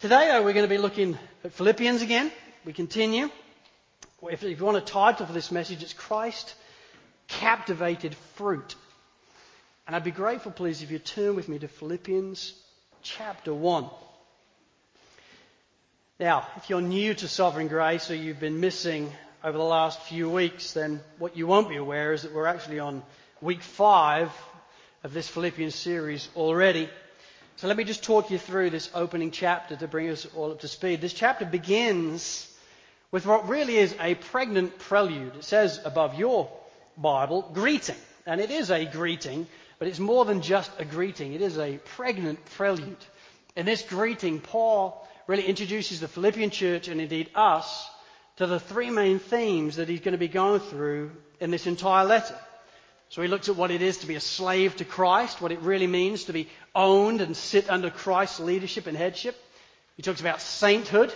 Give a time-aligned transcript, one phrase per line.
[0.00, 2.32] Today, though, we're going to be looking at Philippians again.
[2.64, 3.28] We continue.
[4.22, 6.54] If you want a title for this message, it's Christ
[7.28, 8.76] Captivated Fruit.
[9.86, 12.54] And I'd be grateful, please, if you turn with me to Philippians
[13.02, 13.90] chapter 1.
[16.18, 19.12] Now, if you're new to Sovereign Grace or you've been missing
[19.44, 22.78] over the last few weeks, then what you won't be aware is that we're actually
[22.78, 23.02] on
[23.42, 24.32] week five
[25.04, 26.88] of this Philippians series already.
[27.60, 30.60] So let me just talk you through this opening chapter to bring us all up
[30.60, 31.02] to speed.
[31.02, 32.50] This chapter begins
[33.10, 35.36] with what really is a pregnant prelude.
[35.36, 36.50] It says above your
[36.96, 37.98] Bible, greeting.
[38.24, 39.46] And it is a greeting,
[39.78, 41.34] but it's more than just a greeting.
[41.34, 42.96] It is a pregnant prelude.
[43.54, 47.90] In this greeting, Paul really introduces the Philippian church and indeed us
[48.36, 52.06] to the three main themes that he's going to be going through in this entire
[52.06, 52.38] letter.
[53.10, 55.60] So he looks at what it is to be a slave to Christ, what it
[55.60, 59.36] really means to be owned and sit under Christ's leadership and headship.
[59.96, 61.12] He talks about sainthood,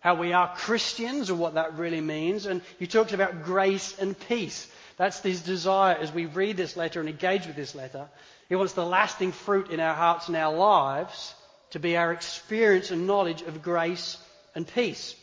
[0.00, 2.46] how we are Christians and what that really means.
[2.46, 4.70] And he talks about grace and peace.
[4.96, 8.08] That's his desire as we read this letter and engage with this letter.
[8.48, 11.34] He wants the lasting fruit in our hearts and our lives
[11.70, 14.16] to be our experience and knowledge of grace
[14.54, 15.14] and peace.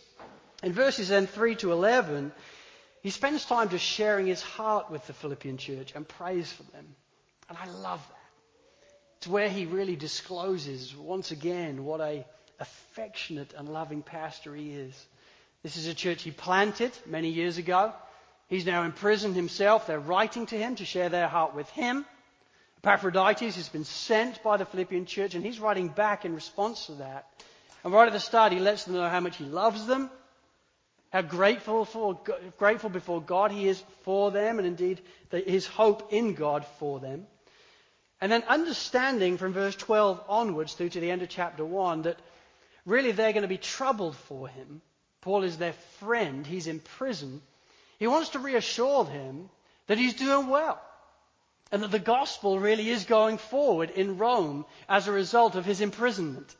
[0.62, 2.32] In verses then 3 to 11,
[3.06, 6.88] he spends time just sharing his heart with the Philippian church and prays for them.
[7.48, 8.88] And I love that.
[9.18, 12.26] It's where he really discloses once again what a
[12.60, 15.06] affectionate and loving pastor he is.
[15.62, 17.94] This is a church he planted many years ago.
[18.48, 19.86] He's now in prison himself.
[19.86, 22.08] They're writing to him to share their heart with him.
[22.84, 26.94] Epaphroditus has been sent by the Philippian church, and he's writing back in response to
[26.94, 27.28] that.
[27.84, 30.10] And right at the start, he lets them know how much he loves them,
[31.12, 32.20] how grateful, for,
[32.58, 37.28] grateful before God he is for them, and indeed his hope in God for them.
[38.22, 42.20] And then understanding from verse 12 onwards through to the end of chapter 1 that
[42.86, 44.82] really they're going to be troubled for him.
[45.22, 47.42] Paul is their friend, he's in prison.
[48.00, 49.50] He wants to reassure him
[49.88, 50.82] that he's doing well
[51.72, 55.82] and that the gospel really is going forward in Rome as a result of his
[55.82, 56.56] imprisonment.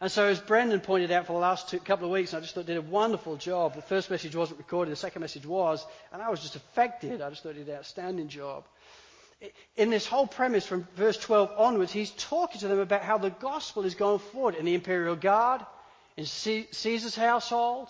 [0.00, 2.54] And so, as Brendan pointed out for the last two, couple of weeks, I just
[2.54, 3.74] thought did a wonderful job.
[3.74, 7.22] The first message wasn't recorded, the second message was, and I was just affected.
[7.22, 8.64] I just thought he did an outstanding job.
[9.76, 13.30] In this whole premise from verse 12 onwards, he's talking to them about how the
[13.30, 15.62] gospel is going forward in the imperial guard,
[16.16, 17.88] in Caesar's household,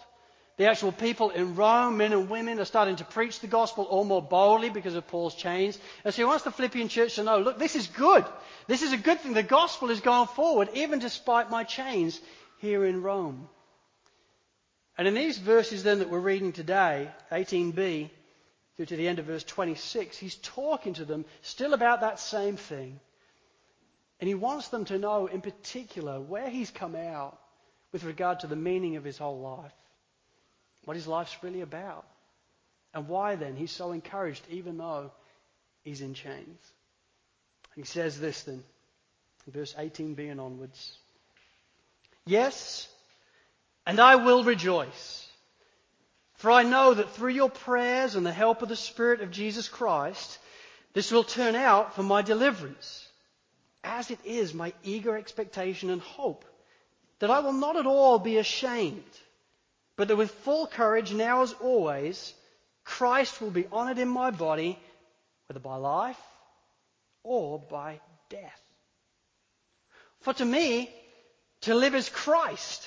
[0.56, 4.04] the actual people in Rome, men and women, are starting to preach the gospel all
[4.04, 5.78] more boldly because of Paul's chains.
[6.02, 8.24] And so he wants the Philippian church to know look, this is good.
[8.66, 9.34] This is a good thing.
[9.34, 12.18] The gospel is going forward, even despite my chains
[12.58, 13.48] here in Rome.
[14.96, 18.08] And in these verses then that we're reading today, 18b
[18.76, 22.56] through to the end of verse 26, he's talking to them still about that same
[22.56, 22.98] thing.
[24.20, 27.38] And he wants them to know in particular where he's come out
[27.92, 29.72] with regard to the meaning of his whole life
[30.86, 32.06] what his life's really about.
[32.94, 35.10] And why then he's so encouraged even though
[35.84, 36.72] he's in chains.
[37.74, 38.64] He says this then,
[39.46, 40.96] verse 18b and onwards.
[42.24, 42.88] Yes,
[43.84, 45.28] and I will rejoice.
[46.36, 49.68] For I know that through your prayers and the help of the Spirit of Jesus
[49.68, 50.38] Christ,
[50.94, 53.06] this will turn out for my deliverance,
[53.84, 56.44] as it is my eager expectation and hope
[57.18, 59.02] that I will not at all be ashamed
[59.96, 62.34] but that with full courage, now as always,
[62.84, 64.78] Christ will be honored in my body,
[65.48, 66.20] whether by life
[67.22, 68.60] or by death.
[70.20, 70.90] For to me,
[71.62, 72.86] to live is Christ,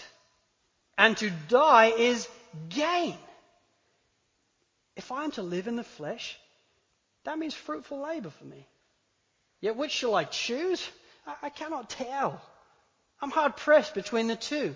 [0.97, 2.27] and to die is
[2.69, 3.17] gain.
[4.95, 6.37] If I am to live in the flesh,
[7.23, 8.67] that means fruitful labor for me.
[9.61, 10.87] Yet which shall I choose?
[11.41, 12.41] I, cannot tell.
[13.21, 14.75] I'm hard pressed between the two.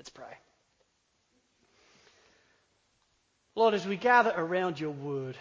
[0.00, 0.34] Let's pray.
[3.54, 5.36] Lord, as we gather around your word,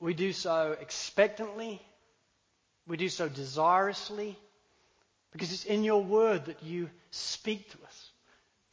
[0.00, 1.80] we do so expectantly,
[2.88, 4.34] we do so desirously,
[5.30, 8.10] because it's in your word that you speak to us.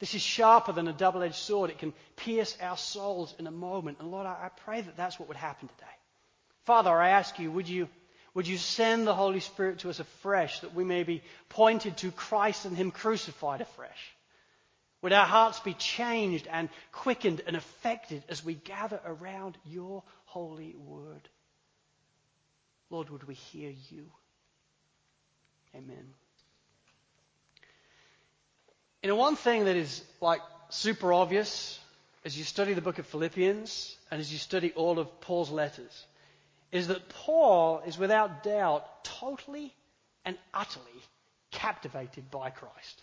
[0.00, 1.70] This is sharper than a double edged sword.
[1.70, 3.98] It can pierce our souls in a moment.
[4.00, 5.86] And Lord, I, pray that that's what would happen today.
[6.64, 7.88] Father, I ask you, would you,
[8.34, 12.10] Would you send the Holy Spirit to us afresh that we may be pointed to
[12.10, 14.14] Christ and Him crucified afresh?
[15.04, 20.74] Would our hearts be changed and quickened and affected as we gather around your holy
[20.78, 21.28] word?
[22.88, 24.06] Lord, would we hear you?
[25.74, 26.06] Amen.
[29.02, 30.40] You know, one thing that is like
[30.70, 31.78] super obvious
[32.24, 36.06] as you study the book of Philippians and as you study all of Paul's letters
[36.72, 39.74] is that Paul is without doubt totally
[40.24, 41.02] and utterly
[41.50, 43.02] captivated by Christ.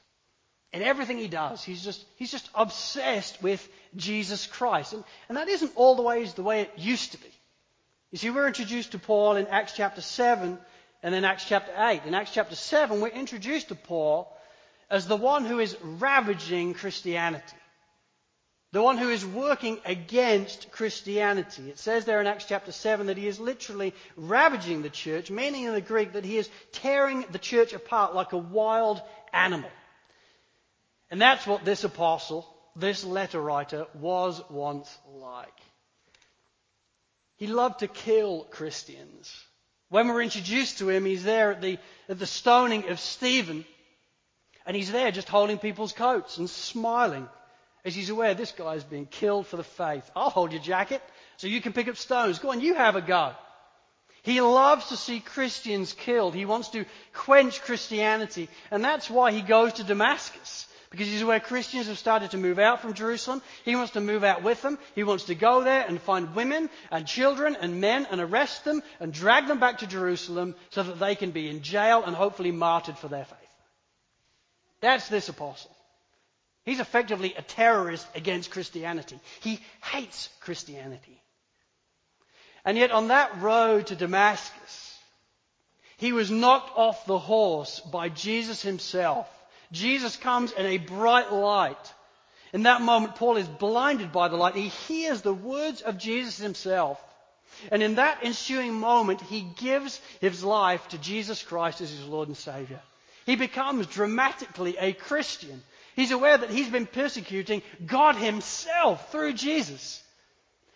[0.74, 4.94] In everything he does, he's just, he's just obsessed with Jesus Christ.
[4.94, 7.28] And, and that isn't always the way it used to be.
[8.12, 10.58] You see, we're introduced to Paul in Acts chapter 7
[11.04, 12.04] and then Acts chapter 8.
[12.06, 14.32] In Acts chapter 7, we're introduced to Paul
[14.90, 17.58] as the one who is ravaging Christianity.
[18.74, 21.70] The one who is working against Christianity.
[21.70, 25.66] It says there in Acts chapter 7 that he is literally ravaging the church, meaning
[25.66, 29.02] in the Greek that he is tearing the church apart like a wild
[29.34, 29.70] animal.
[31.12, 35.60] And that's what this apostle, this letter writer, was once like.
[37.36, 39.36] He loved to kill Christians.
[39.90, 41.78] When we're introduced to him, he's there at the,
[42.08, 43.66] at the stoning of Stephen.
[44.66, 47.28] And he's there just holding people's coats and smiling
[47.84, 50.10] as he's aware this guy is being killed for the faith.
[50.16, 51.02] I'll hold your jacket
[51.38, 52.40] so you can pick up stones.
[52.40, 53.34] Go on, you have a go.
[54.24, 56.36] He loves to see Christians killed.
[56.36, 58.50] He wants to quench Christianity.
[58.70, 60.68] And that's why he goes to Damascus.
[60.92, 63.42] Because he's where Christians have started to move out from Jerusalem.
[63.64, 64.78] He wants to move out with them.
[64.94, 68.84] He wants to go there and find women and children and men and arrest them
[69.00, 72.52] and drag them back to Jerusalem so that they can be in jail and hopefully
[72.52, 73.38] martyred for their faith.
[74.82, 75.72] That's this apostle.
[76.66, 79.18] He's effectively a terrorist against Christianity.
[79.40, 81.22] He hates Christianity.
[82.66, 85.00] And yet on that road to Damascus,
[85.96, 89.28] he was knocked off the horse by Jesus himself
[89.72, 91.94] Jesus comes in a bright light.
[92.54, 94.56] In that moment, Paul is blinded by the light.
[94.56, 97.02] He hears the words of Jesus himself.
[97.72, 102.28] And in that ensuing moment, he gives his life to Jesus Christ as his Lord
[102.28, 102.82] and Savior.
[103.26, 105.62] He becomes dramatically a Christian.
[105.96, 110.01] He's aware that he's been persecuting God himself through Jesus.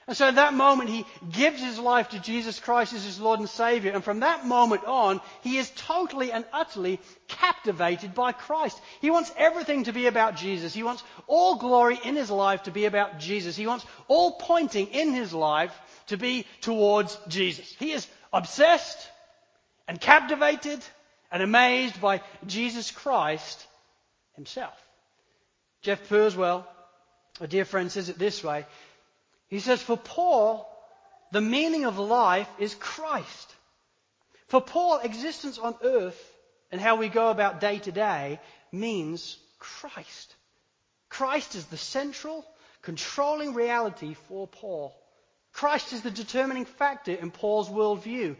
[0.07, 3.40] And so at that moment, he gives his life to Jesus Christ as his Lord
[3.40, 3.92] and Savior.
[3.92, 8.80] And from that moment on, he is totally and utterly captivated by Christ.
[9.02, 10.75] He wants everything to be about Jesus.
[10.75, 13.56] He wants all glory in his life to be about Jesus.
[13.56, 15.74] He wants all pointing in his life
[16.07, 17.74] to be towards Jesus.
[17.80, 19.10] He is obsessed
[19.88, 20.84] and captivated
[21.31, 23.66] and amazed by Jesus Christ
[24.36, 24.74] himself.
[25.81, 26.68] Jeff Purswell,
[27.42, 28.66] a dear friend, says it this way.
[29.56, 30.69] He says, For Paul,
[31.31, 33.56] the meaning of life is Christ.
[34.50, 36.22] For Paul, existence on earth
[36.74, 38.42] and how we go about day to day
[38.74, 40.36] means Christ.
[41.07, 42.46] Christ is the central,
[42.81, 44.94] controlling reality for Paul.
[45.54, 48.36] Christ is the determining factor in Paul's worldview.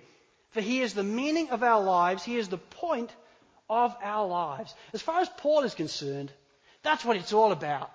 [0.50, 3.15] For he is the meaning of our lives, he is the point
[3.69, 4.75] of our lives.
[4.91, 6.33] As far as Paul is concerned,
[6.83, 7.89] that's what it's all about.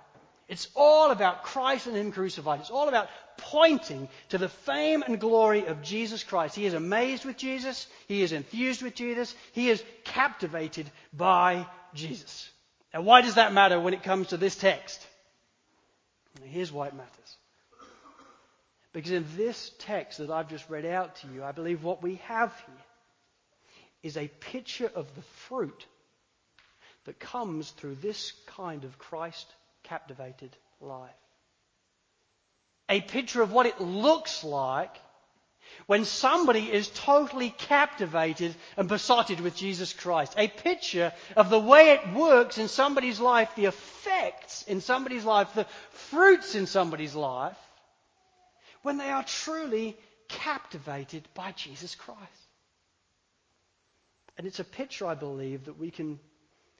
[0.51, 2.59] It's all about Christ and Him crucified.
[2.59, 6.57] It's all about pointing to the fame and glory of Jesus Christ.
[6.57, 7.87] He is amazed with Jesus.
[8.09, 9.33] He is infused with Jesus.
[9.53, 12.51] He is captivated by Jesus.
[12.93, 15.07] Now, why does that matter when it comes to this text?
[16.43, 17.37] Here's why it matters.
[18.93, 22.17] Because in this text that I've just read out to you, I believe what we
[22.25, 22.85] have here
[24.03, 25.87] is a picture of the fruit
[27.05, 29.47] that comes through this kind of Christ
[29.91, 31.11] captivated life.
[32.89, 34.97] A picture of what it looks like
[35.87, 40.35] when somebody is totally captivated and besotted with Jesus Christ.
[40.37, 45.49] A picture of the way it works in somebody's life, the effects in somebody's life,
[45.55, 47.59] the fruits in somebody's life,
[48.83, 49.97] when they are truly
[50.29, 52.21] captivated by Jesus Christ.
[54.39, 56.21] And it's a picture, I believe, that we can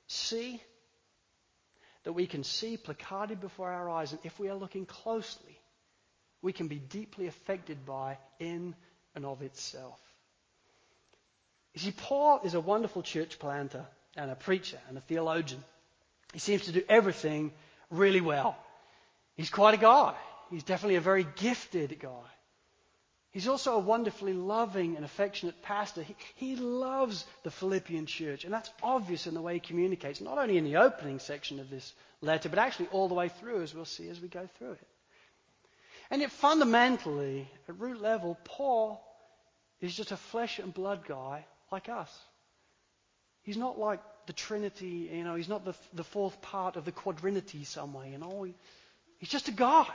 [0.07, 0.63] see
[2.05, 5.59] that we can see placarded before our eyes, and if we are looking closely,
[6.43, 8.75] we can be deeply affected by in
[9.15, 10.01] and of itself.
[11.75, 13.85] You see, Paul is a wonderful church planter
[14.17, 15.63] and a preacher and a theologian.
[16.33, 17.53] He seems to do everything
[17.91, 18.57] really well.
[19.37, 20.15] He's quite a guy.
[20.51, 22.27] He's definitely a very gifted guy.
[23.33, 26.03] He's also a wonderfully loving and affectionate pastor.
[26.03, 30.39] He, he, loves the Philippian church, and that's obvious in the way he communicates, not
[30.39, 33.73] only in the opening section of this letter, but actually all the way through, as
[33.73, 34.87] we'll see as we go through it.
[36.11, 39.01] And yet, fundamentally, at root level, Paul
[39.81, 42.11] is just a flesh and blood guy like us.
[43.43, 46.93] He's not like the Trinity, you know, he's not the, the fourth part of the
[46.93, 48.43] quadrinity somewhere, you know.
[48.43, 48.55] He,
[49.19, 49.87] he's just a guy.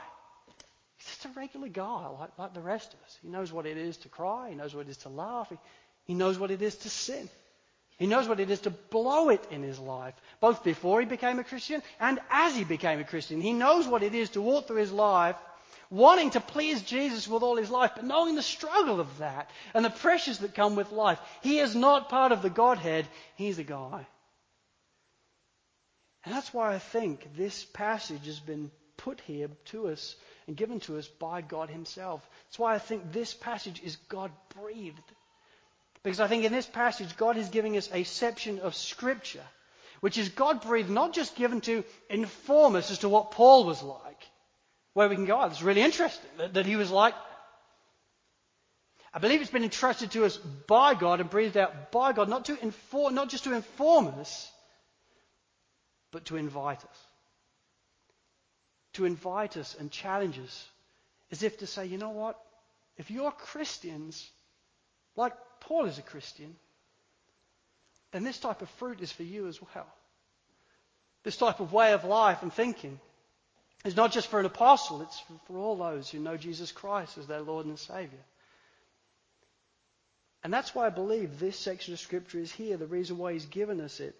[0.98, 3.18] He's just a regular guy like, like the rest of us.
[3.22, 4.50] He knows what it is to cry.
[4.50, 5.48] He knows what it is to laugh.
[5.50, 5.58] He,
[6.04, 7.28] he knows what it is to sin.
[7.98, 11.38] He knows what it is to blow it in his life, both before he became
[11.38, 13.40] a Christian and as he became a Christian.
[13.40, 15.36] He knows what it is to walk through his life
[15.90, 19.84] wanting to please Jesus with all his life, but knowing the struggle of that and
[19.84, 21.20] the pressures that come with life.
[21.42, 24.06] He is not part of the Godhead, he's a guy.
[26.24, 30.80] And that's why I think this passage has been put here to us and given
[30.80, 32.28] to us by God Himself.
[32.46, 35.12] That's why I think this passage is God breathed.
[36.02, 39.44] Because I think in this passage, God is giving us a section of Scripture,
[40.00, 43.82] which is God breathed, not just given to inform us as to what Paul was
[43.82, 44.22] like,
[44.94, 47.14] where we can go, oh, it's really interesting that, that he was like
[49.16, 52.44] I believe it's been entrusted to us by God and breathed out by God, not,
[52.44, 54.52] to inform, not just to inform us,
[56.12, 57.05] but to invite us.
[58.96, 60.66] To invite us and challenge us,
[61.30, 62.40] as if to say, you know what?
[62.96, 64.26] If you're Christians,
[65.16, 66.56] like Paul is a Christian,
[68.12, 69.86] then this type of fruit is for you as well.
[71.24, 72.98] This type of way of life and thinking
[73.84, 77.26] is not just for an apostle, it's for all those who know Jesus Christ as
[77.26, 78.24] their Lord and Savior.
[80.42, 83.44] And that's why I believe this section of Scripture is here, the reason why He's
[83.44, 84.14] given us it.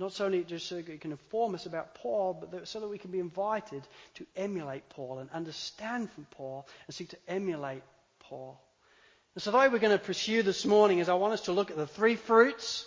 [0.00, 3.10] Not only just so it can inform us about Paul, but so that we can
[3.10, 7.82] be invited to emulate Paul and understand from Paul and seek to emulate
[8.20, 8.58] Paul.
[9.34, 11.52] And so the way we're going to pursue this morning is I want us to
[11.52, 12.86] look at the three fruits,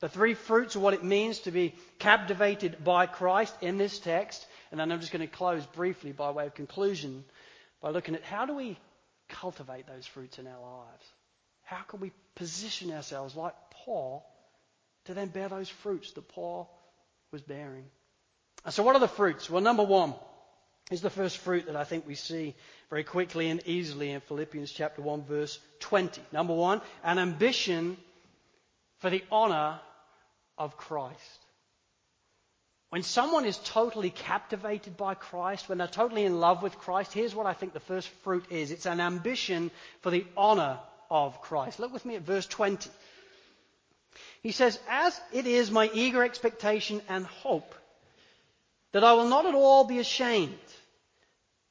[0.00, 4.46] the three fruits of what it means to be captivated by Christ in this text.
[4.70, 7.22] And then I'm just going to close briefly by way of conclusion
[7.82, 8.78] by looking at how do we
[9.28, 11.04] cultivate those fruits in our lives?
[11.64, 14.24] How can we position ourselves like Paul
[15.06, 16.70] to then bear those fruits that Paul
[17.32, 17.84] was bearing?
[18.68, 19.48] So, what are the fruits?
[19.48, 20.14] Well, number one
[20.90, 22.54] is the first fruit that I think we see
[22.90, 26.20] very quickly and easily in Philippians chapter 1, verse 20.
[26.32, 27.96] Number one, an ambition
[28.98, 29.80] for the honor
[30.58, 31.46] of Christ.
[32.90, 37.34] When someone is totally captivated by Christ, when they're totally in love with Christ, here's
[37.34, 39.72] what I think the first fruit is it's an ambition
[40.02, 40.78] for the honor
[41.10, 41.80] of Christ.
[41.80, 42.88] Look with me at verse 20.
[44.42, 47.74] He says, As it is my eager expectation and hope
[48.92, 50.58] that I will not at all be ashamed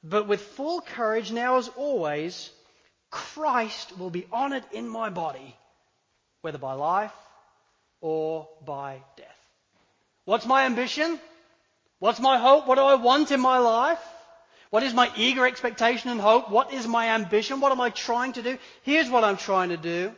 [0.08, 2.50] but with full courage, now as always,
[3.10, 5.56] Christ will be honored in my body,
[6.42, 7.12] whether by life
[8.00, 9.26] or by death.
[10.24, 11.18] What's my ambition?
[11.98, 12.66] What's my hope?
[12.66, 14.02] What do I want in my life?
[14.70, 16.50] What is my eager expectation and hope?
[16.50, 17.60] What is my ambition?
[17.60, 18.58] What am I trying to do?
[18.82, 20.12] Here's what I'm trying to do.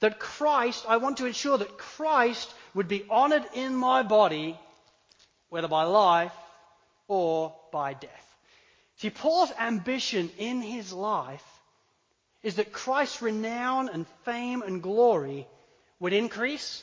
[0.00, 4.58] That Christ, I want to ensure that Christ would be honored in my body,
[5.48, 6.32] whether by life
[7.08, 8.36] or by death.
[8.96, 11.44] See, Paul's ambition in his life
[12.42, 15.46] is that Christ's renown and fame and glory
[16.00, 16.82] would increase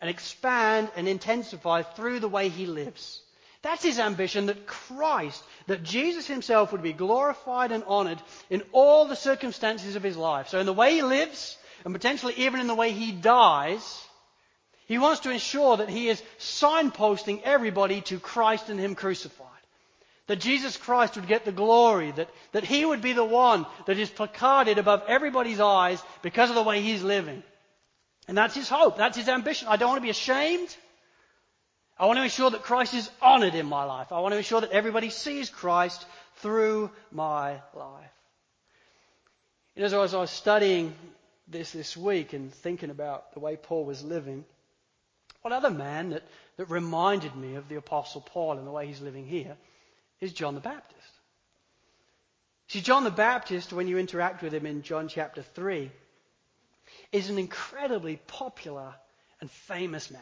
[0.00, 3.22] and expand and intensify through the way he lives.
[3.62, 9.06] That's his ambition that Christ, that Jesus himself would be glorified and honored in all
[9.06, 10.48] the circumstances of his life.
[10.48, 14.04] So in the way he lives, and potentially even in the way he dies,
[14.86, 19.46] he wants to ensure that he is signposting everybody to Christ and him crucified.
[20.28, 23.98] That Jesus Christ would get the glory, that, that he would be the one that
[23.98, 27.42] is placarded above everybody's eyes because of the way he's living.
[28.28, 29.68] And that's his hope, that's his ambition.
[29.68, 30.74] I don't want to be ashamed.
[31.98, 34.12] I want to ensure that Christ is honored in my life.
[34.12, 36.06] I want to ensure that everybody sees Christ
[36.36, 38.12] through my life.
[39.74, 40.94] You know, as I was studying
[41.50, 44.44] this this week and thinking about the way Paul was living,
[45.42, 46.22] one other man that,
[46.56, 49.56] that reminded me of the Apostle Paul and the way he's living here
[50.20, 50.98] is John the Baptist.
[52.68, 55.90] See, John the Baptist, when you interact with him in John chapter 3,
[57.12, 58.94] is an incredibly popular
[59.40, 60.20] and famous man.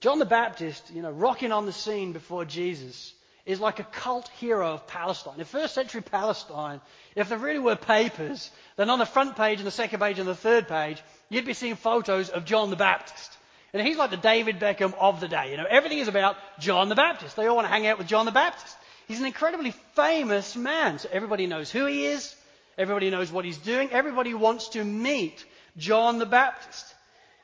[0.00, 4.28] John the Baptist, you know, rocking on the scene before Jesus, is like a cult
[4.38, 5.38] hero of Palestine.
[5.38, 6.80] In first century Palestine,
[7.16, 10.28] if there really were papers, then on the front page and the second page and
[10.28, 13.36] the third page, you'd be seeing photos of John the Baptist.
[13.72, 15.50] And he's like the David Beckham of the day.
[15.50, 17.36] You know, everything is about John the Baptist.
[17.36, 18.76] They all want to hang out with John the Baptist.
[19.08, 20.98] He's an incredibly famous man.
[20.98, 22.34] So everybody knows who he is.
[22.76, 23.90] Everybody knows what he's doing.
[23.90, 25.44] Everybody wants to meet
[25.76, 26.94] John the Baptist.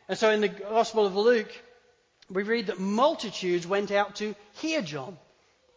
[0.08, 1.50] And so in the Gospel of Luke,
[2.30, 5.18] we read that multitudes went out to hear John.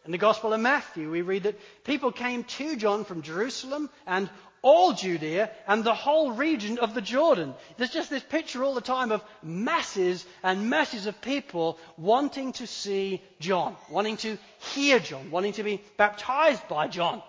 [0.04, 4.28] In the Gospel of Matthew, we read that people came to John from Jerusalem and
[4.62, 7.54] all Judea and the whole region of the Jordan.
[7.76, 12.66] There's just this picture all the time of masses and masses of people wanting to
[12.66, 14.38] see John, wanting to
[14.72, 17.22] hear John, wanting to be baptized by John.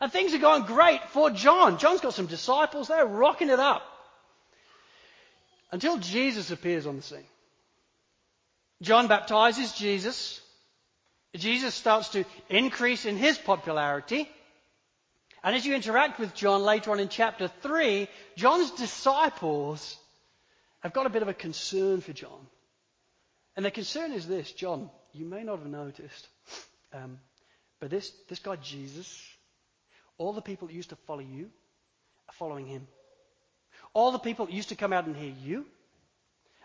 [0.00, 1.78] And things are going great for John.
[1.78, 3.82] John's got some disciples, they're rocking it up.
[5.72, 7.24] Until Jesus appears on the scene.
[8.82, 10.40] John baptizes Jesus.
[11.36, 14.28] Jesus starts to increase in his popularity.
[15.42, 19.96] And as you interact with John later on in chapter 3, John's disciples
[20.80, 22.46] have got a bit of a concern for John.
[23.54, 26.28] And their concern is this John, you may not have noticed,
[26.92, 27.18] um,
[27.80, 29.22] but this, this guy Jesus,
[30.18, 31.50] all the people that used to follow you
[32.28, 32.86] are following him.
[33.94, 35.66] All the people that used to come out and hear you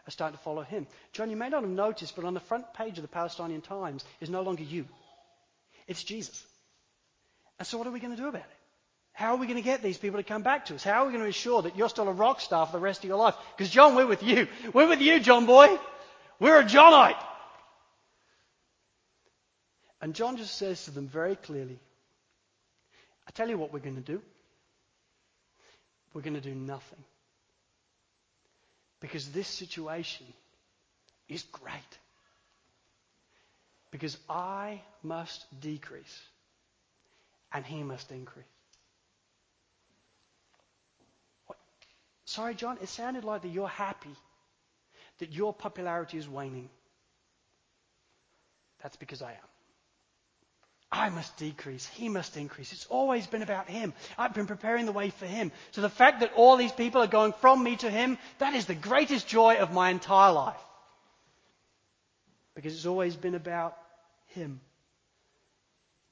[0.07, 0.87] are starting to follow him.
[1.13, 4.03] John, you may not have noticed, but on the front page of the Palestinian Times
[4.19, 4.85] is no longer you.
[5.87, 6.45] It's Jesus.
[7.59, 8.57] And so what are we going to do about it?
[9.13, 10.83] How are we going to get these people to come back to us?
[10.83, 13.03] How are we going to ensure that you're still a rock star for the rest
[13.03, 13.35] of your life?
[13.55, 14.47] Because, John, we're with you.
[14.73, 15.77] We're with you, John boy.
[16.39, 17.21] We're a Johnite.
[20.01, 21.77] And John just says to them very clearly,
[23.27, 24.21] I tell you what we're going to do.
[26.13, 27.03] We're going to do nothing.
[29.01, 30.27] Because this situation
[31.27, 31.97] is great.
[33.89, 36.21] Because I must decrease
[37.51, 38.45] and he must increase.
[42.25, 44.15] Sorry, John, it sounded like that you're happy,
[45.19, 46.69] that your popularity is waning.
[48.81, 49.50] That's because I am.
[50.91, 51.87] I must decrease.
[51.87, 52.73] He must increase.
[52.73, 53.93] It's always been about Him.
[54.17, 55.51] I've been preparing the way for Him.
[55.71, 58.65] So the fact that all these people are going from me to Him, that is
[58.65, 60.59] the greatest joy of my entire life.
[62.55, 63.77] Because it's always been about
[64.27, 64.59] Him.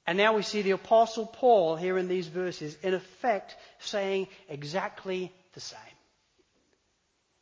[0.08, 5.32] And now we see the Apostle Paul here in these verses, in effect, saying exactly
[5.54, 5.80] the same.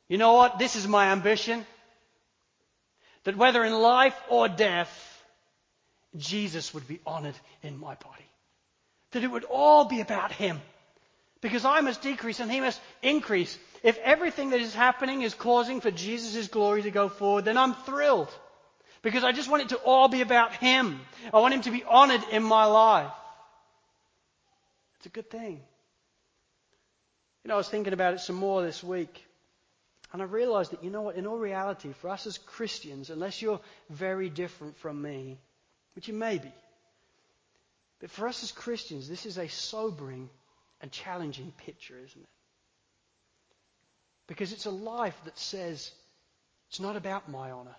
[0.10, 0.58] You know what?
[0.58, 1.66] This is my ambition.
[3.26, 5.17] That whether in life or death,
[6.18, 8.26] Jesus would be honored in my body.
[9.12, 10.60] That it would all be about Him.
[11.42, 13.58] Because I must decrease and He must increase.
[13.84, 17.74] If everything that is happening is causing for Jesus' glory to go forward, then I'm
[17.74, 18.30] thrilled.
[19.02, 21.00] Because I just want it to all be about Him.
[21.34, 23.12] I want Him to be honored in my life.
[24.98, 25.62] It's a good thing.
[27.44, 29.24] You know, I was thinking about it some more this week.
[30.12, 33.42] And I realized that, you know what, in all reality, for us as Christians, unless
[33.42, 35.38] you're very different from me,
[35.98, 36.54] which it may be,
[38.00, 40.30] but for us as Christians, this is a sobering
[40.80, 42.30] and challenging picture, isn't it?
[44.28, 45.90] Because it's a life that says,
[46.70, 47.76] it's not about my honor,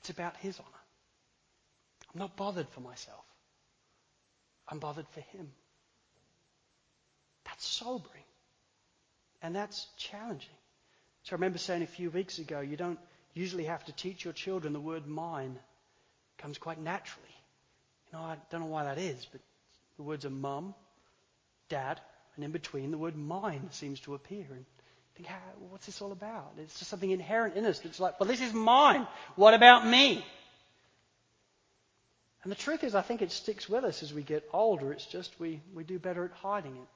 [0.00, 0.68] it's about His honor.
[2.12, 3.24] I'm not bothered for myself,
[4.68, 5.50] I'm bothered for Him.
[7.46, 8.24] That's sobering,
[9.40, 10.50] and that's challenging.
[11.22, 12.98] So I remember saying a few weeks ago, you don't
[13.32, 15.58] usually have to teach your children the word mine.
[16.38, 17.26] Comes quite naturally.
[18.12, 19.40] You know, I don't know why that is, but
[19.96, 20.74] the words are mum,
[21.68, 22.00] dad,
[22.36, 24.46] and in between the word mine seems to appear.
[24.50, 24.64] And
[25.18, 25.28] think,
[25.70, 26.52] what's this all about?
[26.58, 29.06] It's just something inherent in us that's like, well, this is mine.
[29.36, 30.24] What about me?
[32.42, 34.92] And the truth is, I think it sticks with us as we get older.
[34.92, 36.88] It's just we, we do better at hiding it.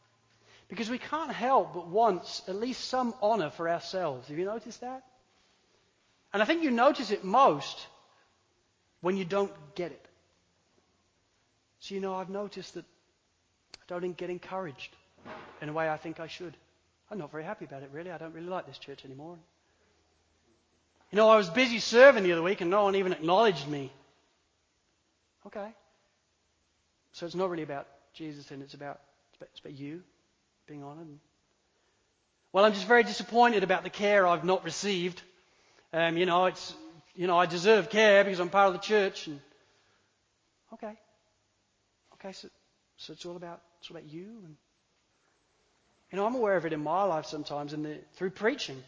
[0.69, 4.29] Because we can't help but want at least some honor for ourselves.
[4.29, 5.03] Have you noticed that?
[6.33, 7.87] And I think you notice it most
[9.03, 10.09] when you don't get it.
[11.81, 12.85] So, you know, I've noticed that
[13.91, 14.97] I don't get encouraged
[15.61, 16.57] in a way I think I should.
[17.11, 18.11] I'm not very happy about it, really.
[18.11, 19.37] I don't really like this church anymore.
[21.11, 23.93] You know, I was busy serving the other week and no one even acknowledged me.
[25.47, 25.69] Okay.
[27.13, 29.01] So it's not really about Jesus and it's about,
[29.41, 30.03] it's about, you
[30.67, 31.09] being honoured.
[32.53, 35.21] Well, I'm just very disappointed about the care I've not received.
[35.93, 36.75] Um, you know, it's
[37.15, 39.27] you know I deserve care because I'm part of the church.
[39.27, 39.41] And
[40.75, 40.95] okay,
[42.15, 42.49] okay, so
[42.97, 44.29] so it's all about it's all about you.
[44.45, 44.57] And
[46.11, 48.83] you know, I'm aware of it in my life sometimes, and through preaching.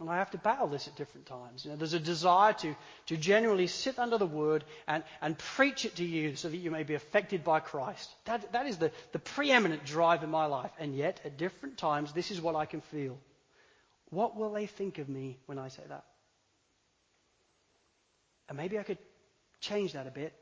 [0.00, 1.64] And I have to battle this at different times.
[1.64, 2.74] You know, there's a desire to,
[3.06, 6.70] to generally sit under the word and, and preach it to you so that you
[6.70, 8.08] may be affected by Christ.
[8.24, 10.70] That, that is the, the preeminent drive in my life.
[10.78, 13.18] And yet, at different times, this is what I can feel.
[14.08, 16.04] What will they think of me when I say that?
[18.50, 18.98] And maybe I could
[19.60, 20.34] change that a bit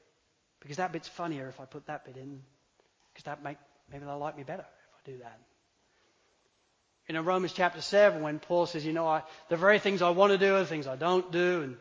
[0.61, 2.41] because that bit's funnier if I put that bit in.
[3.13, 3.59] Because that make,
[3.93, 5.39] maybe they'll like me better if I do that.
[7.11, 10.33] Know, Romans chapter 7, when Paul says, you know, I, the very things I want
[10.33, 11.77] to do are the things I don't do, and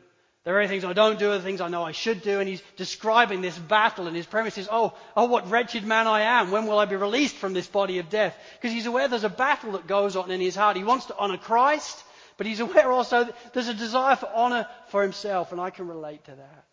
[0.46, 2.40] The very things I don't do are the things I know I should do.
[2.40, 6.22] And he's describing this battle and his premise is, oh, oh, what wretched man I
[6.22, 6.52] am.
[6.52, 8.34] When will I be released from this body of death?
[8.54, 10.78] Because he's aware there's a battle that goes on in his heart.
[10.78, 12.02] He wants to honor Christ,
[12.38, 15.52] but he's aware also there's a desire for honor for himself.
[15.52, 16.66] And I can relate to that.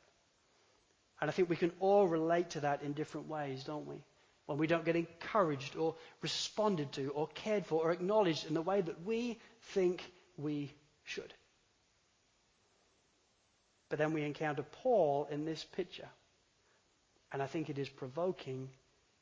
[1.21, 3.97] And I think we can all relate to that in different ways, don't we?
[4.47, 8.63] When we don't get encouraged or responded to or cared for or acknowledged in the
[8.63, 9.41] way that we
[9.73, 10.05] think
[10.37, 10.71] we
[11.05, 11.33] should.
[13.89, 16.09] But then we encounter Paul in this picture.
[17.33, 18.69] And I think it is provoking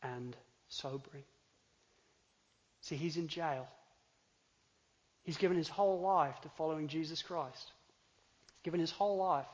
[0.03, 0.37] and
[0.69, 1.25] sobering.
[2.81, 3.69] See, he's in jail.
[5.25, 7.71] He's given his whole life to following Jesus Christ.
[8.45, 9.47] He's given his whole life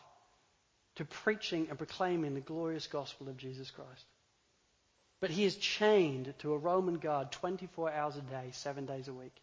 [0.96, 4.04] to preaching and proclaiming the glorious gospel of Jesus Christ.
[5.20, 9.12] But he is chained to a Roman guard 24 hours a day, seven days a
[9.12, 9.34] week.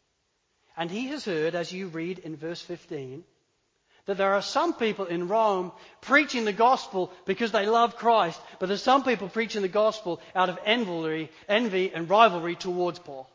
[0.77, 3.23] And he has heard, as you read in verse 15,
[4.05, 8.67] that there are some people in Rome preaching the gospel because they love Christ, but
[8.67, 13.29] there's some people preaching the gospel out of envy, envy and rivalry towards Paul.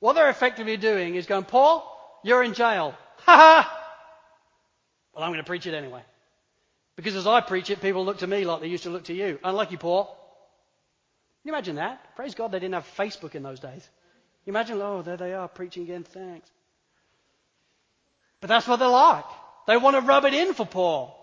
[0.00, 1.84] What they're effectively doing is going, Paul,
[2.22, 2.94] you're in jail.
[3.18, 3.74] Ha ha!
[5.12, 6.02] Well, I'm going to preach it anyway.
[6.96, 9.14] Because as I preach it, people look to me like they used to look to
[9.14, 9.38] you.
[9.42, 10.04] Unlucky Paul.
[10.04, 12.16] Can you imagine that?
[12.16, 13.88] Praise God they didn't have Facebook in those days.
[14.44, 16.50] You imagine, oh, there they are preaching again, thanks.
[18.40, 19.24] But that's what they're like.
[19.66, 21.14] They want to rub it in for Paul.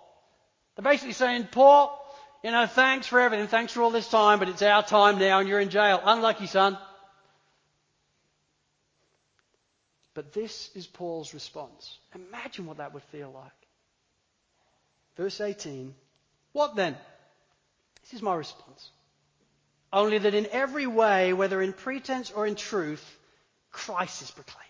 [0.76, 2.02] They're basically saying, Paul,
[2.44, 3.48] you know, thanks for everything.
[3.48, 6.02] Thanks for all this time, but it's our time now and you're in jail.
[6.04, 6.78] Unlucky, son.
[10.16, 12.00] But this is Paul's response.
[12.16, 13.52] Imagine what that would feel like.
[15.18, 15.94] Verse 18.
[16.54, 16.96] What then?
[18.02, 18.90] This is my response.
[19.92, 23.04] Only that in every way, whether in pretense or in truth,
[23.72, 24.64] Christ is proclaimed.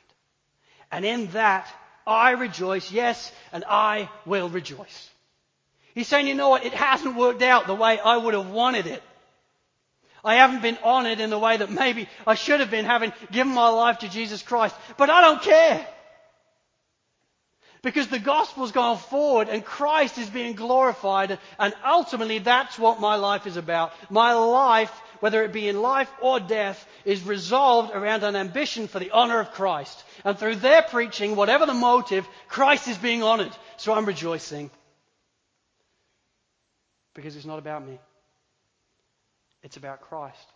[0.91, 1.67] And in that
[2.07, 5.09] I rejoice, yes, and I will rejoice.
[5.93, 8.87] He's saying, you know what, it hasn't worked out the way I would have wanted
[8.87, 9.01] it.
[10.25, 13.53] I haven't been honored in the way that maybe I should have been having given
[13.53, 14.75] my life to Jesus Christ.
[14.97, 15.87] But I don't care.
[17.83, 23.15] Because the gospel's gone forward and Christ is being glorified and ultimately that's what my
[23.15, 23.93] life is about.
[24.09, 28.99] My life whether it be in life or death, is resolved around an ambition for
[28.99, 30.03] the honor of Christ.
[30.23, 33.51] And through their preaching, whatever the motive, Christ is being honored.
[33.77, 34.69] So I'm rejoicing.
[37.13, 37.97] Because it's not about me,
[39.65, 40.47] it's about Christ.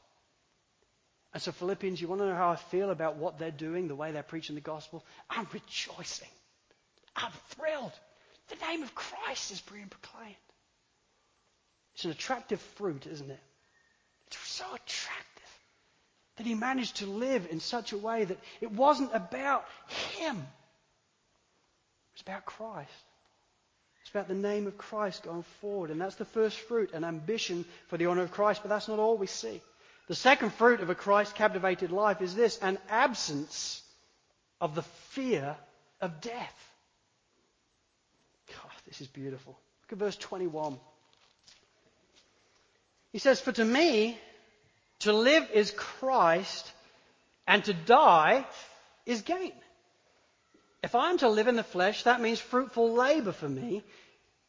[1.34, 3.96] And so, Philippians, you want to know how I feel about what they're doing, the
[3.96, 5.04] way they're preaching the gospel?
[5.30, 6.30] I'm rejoicing.
[7.16, 7.92] I'm thrilled.
[8.50, 10.36] The name of Christ is being proclaimed.
[11.96, 13.40] It's an attractive fruit, isn't it?
[14.28, 15.60] It's so attractive
[16.38, 19.66] that he managed to live in such a way that it wasn't about
[20.18, 20.38] him.
[20.38, 22.90] It was about Christ.
[24.10, 25.92] It's about the name of Christ going forward.
[25.92, 28.62] And that's the first fruit, an ambition for the honor of Christ.
[28.64, 29.62] But that's not all we see.
[30.08, 33.84] The second fruit of a Christ captivated life is this an absence
[34.60, 35.56] of the fear
[36.02, 36.74] of death.
[38.48, 39.56] God, this is beautiful.
[39.84, 40.80] Look at verse 21.
[43.12, 44.18] He says, For to me,
[45.02, 46.72] to live is Christ,
[47.46, 48.48] and to die
[49.06, 49.54] is gain.
[50.82, 53.84] If I am to live in the flesh, that means fruitful labor for me.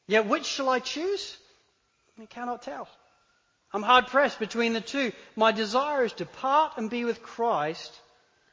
[0.07, 1.37] Yet which shall I choose?
[2.21, 2.89] I cannot tell.
[3.73, 5.13] I'm hard pressed between the two.
[5.37, 7.93] My desire is to part and be with Christ,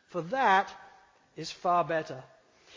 [0.10, 0.72] for that
[1.36, 2.24] is far better.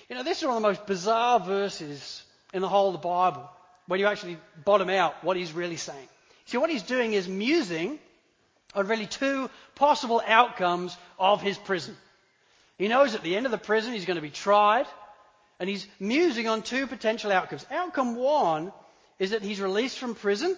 [0.09, 3.07] You know, this is one of the most bizarre verses in the whole of the
[3.07, 3.49] Bible
[3.87, 6.09] when you actually bottom out what he's really saying.
[6.47, 7.99] See, what he's doing is musing
[8.75, 11.97] on really two possible outcomes of his prison.
[12.81, 14.87] He knows at the end of the prison he's going to be tried,
[15.59, 17.67] and he's musing on two potential outcomes.
[17.71, 18.73] Outcome one
[19.19, 20.57] is that he's released from prison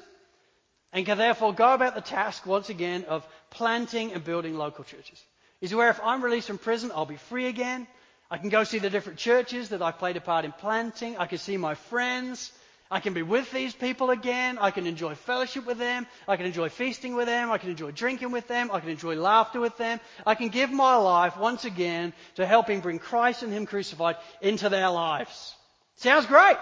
[0.93, 5.21] and can therefore go about the task once again of planting and building local churches.
[5.61, 7.89] He's aware if I'm released from prison, I'll be free again.
[8.31, 11.17] I can go see the different churches that I played a part in planting.
[11.17, 12.53] I can see my friends.
[12.93, 14.59] I can be with these people again.
[14.59, 16.07] I can enjoy fellowship with them.
[16.29, 17.51] I can enjoy feasting with them.
[17.51, 18.71] I can enjoy drinking with them.
[18.71, 19.99] I can enjoy laughter with them.
[20.27, 24.69] I can give my life once again to helping bring Christ and Him crucified into
[24.69, 25.55] their lives.
[25.97, 26.59] Sounds great.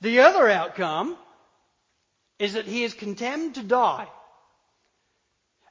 [0.00, 1.16] The other outcome
[2.40, 4.08] is that he is condemned to die.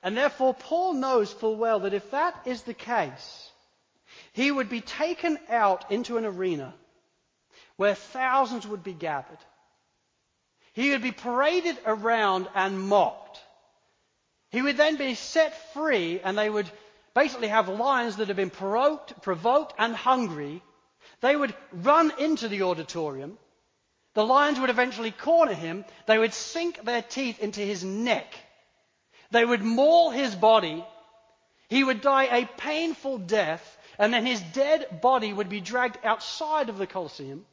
[0.01, 3.51] And therefore, Paul knows full well that if that is the case,
[4.31, 6.73] he would be taken out into an arena
[7.77, 9.38] where thousands would be gathered.
[10.73, 13.39] He would be paraded around and mocked.
[14.49, 16.69] He would then be set free, and they would
[17.13, 20.61] basically have lions that have been provoked, provoked and hungry.
[21.21, 23.38] They would run into the auditorium,
[24.15, 25.85] The lions would eventually corner him.
[26.07, 28.33] They would sink their teeth into his neck.
[29.31, 30.85] They would maul his body.
[31.67, 36.69] He would die a painful death, and then his dead body would be dragged outside
[36.69, 37.45] of the Colosseum,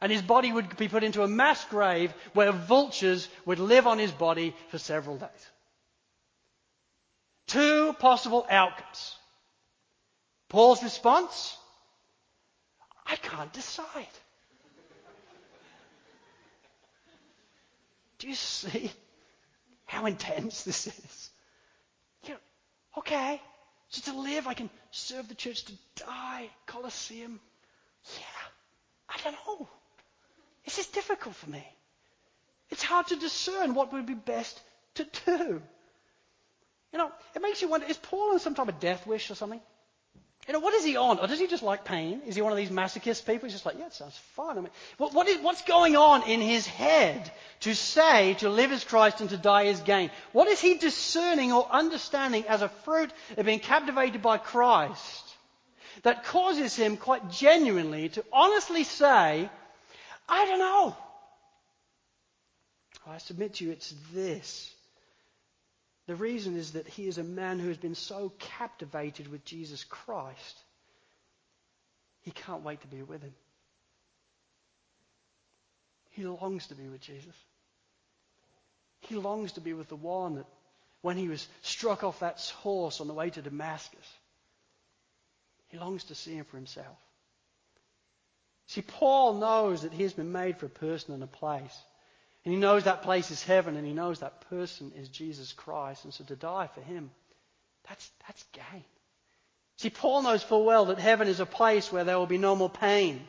[0.00, 3.98] and his body would be put into a mass grave where vultures would live on
[3.98, 5.50] his body for several days.
[7.46, 9.16] Two possible outcomes.
[10.48, 11.56] Paul's response
[13.06, 14.08] I can't decide.
[18.18, 18.90] Do you see
[19.84, 21.30] how intense this is?
[22.24, 22.40] You know,
[22.98, 23.40] okay,
[23.88, 25.64] so to live, I can serve the church.
[25.64, 27.38] To die, Colosseum.
[28.18, 28.48] Yeah,
[29.08, 29.68] I don't know.
[30.66, 31.64] This is difficult for me.
[32.68, 34.60] It's hard to discern what would be best
[34.96, 35.62] to do.
[36.92, 39.34] You know, it makes you wonder is Paul on some type of death wish or
[39.34, 39.60] something?
[40.46, 41.18] You know, what is he on?
[41.18, 42.22] Or does he just like pain?
[42.24, 43.46] Is he one of these masochist people?
[43.46, 44.56] He's just like, yeah, it sounds fun.
[44.56, 48.70] I mean, what, what is, what's going on in his head to say to live
[48.70, 50.10] as Christ and to die as gain?
[50.32, 55.24] What is he discerning or understanding as a fruit of being captivated by Christ
[56.02, 59.50] that causes him quite genuinely to honestly say,
[60.28, 60.96] I don't know.
[63.06, 64.74] I submit to you, it's this.
[66.06, 69.84] The reason is that he is a man who has been so captivated with Jesus
[69.84, 70.58] Christ,
[72.22, 73.34] he can't wait to be with him.
[76.10, 77.34] He longs to be with Jesus.
[79.00, 80.46] He longs to be with the one that,
[81.02, 84.08] when he was struck off that horse on the way to Damascus,
[85.68, 86.96] he longs to see him for himself.
[88.66, 91.76] See, Paul knows that he has been made for a person and a place.
[92.44, 96.04] And he knows that place is heaven, and he knows that person is Jesus Christ.
[96.04, 97.10] And so to die for him,
[97.88, 98.84] that's, that's gain.
[99.78, 102.56] See, Paul knows full well that heaven is a place where there will be no
[102.56, 103.20] more pain,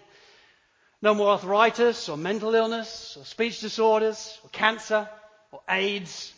[1.02, 5.10] no more arthritis, or mental illness, or speech disorders, or cancer,
[5.52, 6.34] or AIDS,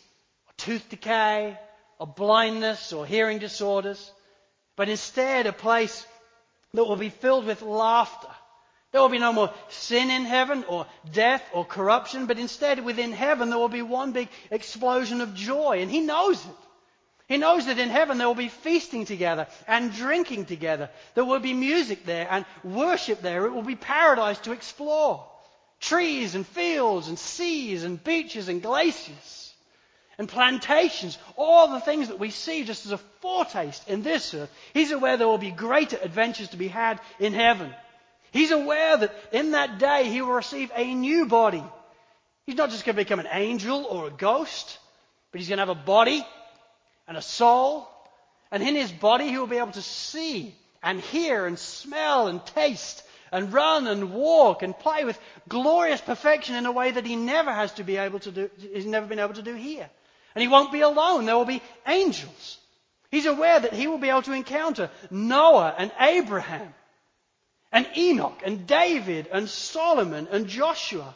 [0.48, 1.58] or tooth decay,
[1.98, 4.10] or blindness, or hearing disorders,
[4.76, 6.06] but instead a place
[6.74, 8.28] that will be filled with laughter
[8.92, 13.12] there will be no more sin in heaven or death or corruption, but instead within
[13.12, 15.78] heaven there will be one big explosion of joy.
[15.80, 16.56] And he knows it.
[17.28, 20.90] He knows that in heaven there will be feasting together and drinking together.
[21.14, 23.46] There will be music there and worship there.
[23.46, 25.24] It will be paradise to explore.
[25.78, 29.54] Trees and fields and seas and beaches and glaciers
[30.18, 31.16] and plantations.
[31.36, 34.50] All the things that we see just as a foretaste in this earth.
[34.74, 37.72] He's aware there will be greater adventures to be had in heaven.
[38.32, 41.62] He's aware that in that day he will receive a new body.
[42.46, 44.78] He's not just going to become an angel or a ghost,
[45.30, 46.26] but he's going to have a body
[47.08, 47.88] and a soul.
[48.50, 52.44] And in his body he will be able to see and hear and smell and
[52.46, 57.16] taste and run and walk and play with glorious perfection in a way that he
[57.16, 59.88] never has to be able to do, he's never been able to do here.
[60.34, 61.26] And he won't be alone.
[61.26, 62.58] There will be angels.
[63.10, 66.72] He's aware that he will be able to encounter Noah and Abraham
[67.72, 71.14] and Enoch and David and Solomon and Joshua.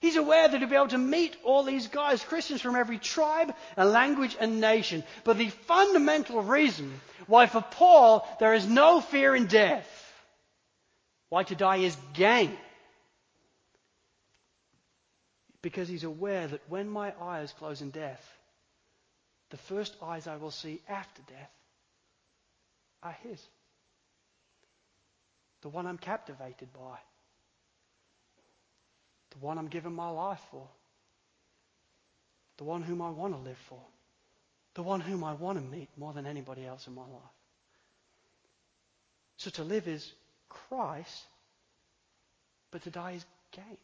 [0.00, 3.54] He's aware that he'll be able to meet all these guys, Christians from every tribe
[3.76, 5.04] and language and nation.
[5.22, 9.88] But the fundamental reason why for Paul there is no fear in death,
[11.28, 12.56] why to die is gain.
[15.62, 18.22] Because he's aware that when my eyes close in death,
[19.50, 21.50] the first eyes I will see after death
[23.04, 23.40] are his
[25.62, 26.98] the one I'm captivated by,
[29.30, 30.68] the one I'm giving my life for,
[32.58, 33.80] the one whom I want to live for,
[34.74, 37.36] the one whom I want to meet more than anybody else in my life.
[39.36, 40.12] So to live is
[40.48, 41.24] Christ,
[42.70, 43.78] but to die is gain.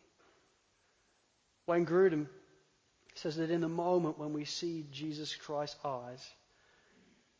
[1.66, 2.26] Wayne Grudem
[3.14, 6.30] says that in the moment when we see Jesus Christ's eyes,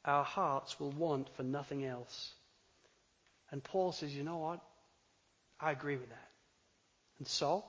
[0.05, 2.33] our hearts will want for nothing else.
[3.51, 4.61] And Paul says, you know what?
[5.61, 6.29] I agree with that.
[7.19, 7.65] And so,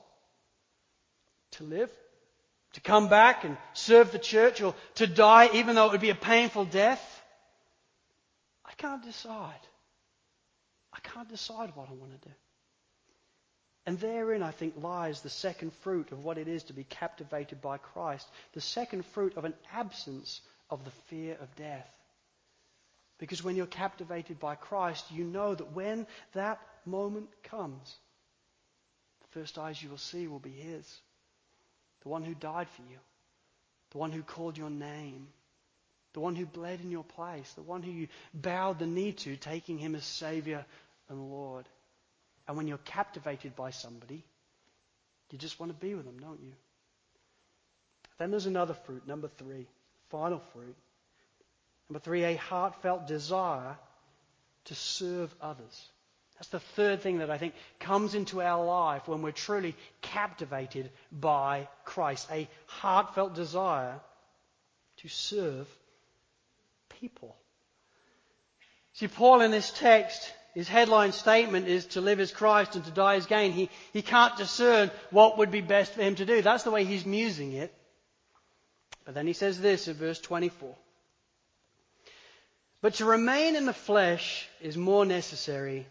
[1.52, 1.92] to live,
[2.74, 6.12] to come back and serve the church, or to die, even though it would be
[6.12, 7.04] a painful death,
[8.66, 9.60] I can't decide.
[10.94, 12.36] I can't decide what I want to do.
[13.86, 17.62] And therein, I think, lies the second fruit of what it is to be captivated
[17.62, 18.28] by Christ.
[18.54, 21.90] The second fruit of an absence of the fear of death.
[23.20, 27.96] Because when you're captivated by Christ, you know that when that moment comes,
[29.22, 31.02] the first eyes you will see will be His.
[32.02, 32.98] The one who died for you.
[33.92, 35.28] The one who called your name.
[36.14, 37.52] The one who bled in your place.
[37.54, 40.66] The one who you bowed the knee to, taking Him as Savior
[41.10, 41.66] and Lord.
[42.48, 44.24] And when you're captivated by somebody,
[45.32, 46.54] You just want to be with them, don't you?
[48.18, 49.68] Then there's another fruit, number three,
[50.10, 50.76] final fruit.
[51.90, 53.76] Number three, a heartfelt desire
[54.66, 55.88] to serve others.
[56.36, 60.92] That's the third thing that I think comes into our life when we're truly captivated
[61.12, 62.28] by Christ.
[62.32, 64.00] A heartfelt desire
[64.98, 65.68] to serve
[67.02, 67.36] people.
[68.94, 72.92] See, Paul in this text, his headline statement is to live as Christ and to
[72.92, 73.52] die as gain.
[73.52, 76.42] He, he can't discern what would be best for him to do.
[76.42, 77.74] That's the way he's musing it.
[79.06, 80.76] But then he says this in verse 24.
[82.82, 85.86] But to remain in the flesh is more necessary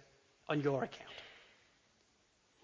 [0.48, 1.10] on your account.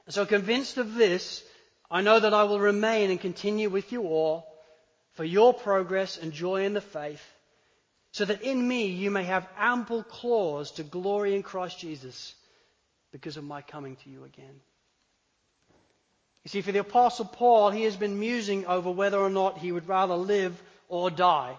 [0.07, 1.43] And so convinced of this,
[1.91, 4.47] I know that I will remain and continue with you all
[5.13, 7.23] for your progress and joy in the faith,
[8.13, 12.35] so that in me you may have ample cause to glory in Christ Jesus
[13.13, 14.61] because of my coming to you again.
[16.45, 19.73] You see, for the Apostle Paul, he has been musing over whether or not he
[19.73, 21.57] would rather live or die.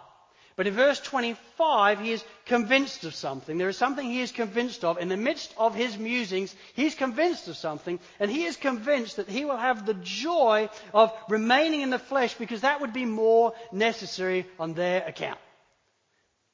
[0.57, 3.57] But in verse 25, he is convinced of something.
[3.57, 4.97] There is something he is convinced of.
[4.97, 9.27] In the midst of his musings, he's convinced of something, and he is convinced that
[9.27, 13.53] he will have the joy of remaining in the flesh because that would be more
[13.73, 15.39] necessary on their account.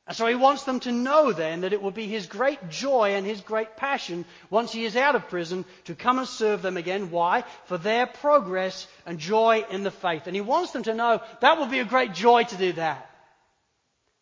[0.08, 3.12] And so he wants them to know then that it will be his great joy
[3.12, 6.76] and his great passion once he is out of prison to come and serve them
[6.76, 7.12] again.
[7.12, 7.44] Why?
[7.66, 10.24] For their progress and joy in the faith.
[10.26, 13.11] And he wants them to know that will be a great joy to do that.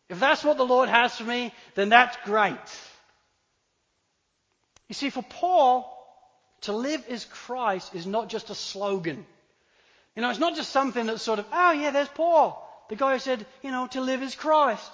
[0.10, 2.56] If that's what the Lord has for me, then that's great.
[4.88, 5.96] You see, for Paul,
[6.62, 9.26] to live as Christ is not just a slogan.
[10.16, 12.66] You know, it's not just something that's sort of, oh yeah, there's Paul.
[12.90, 14.92] The guy who said, you know, to live as Christ.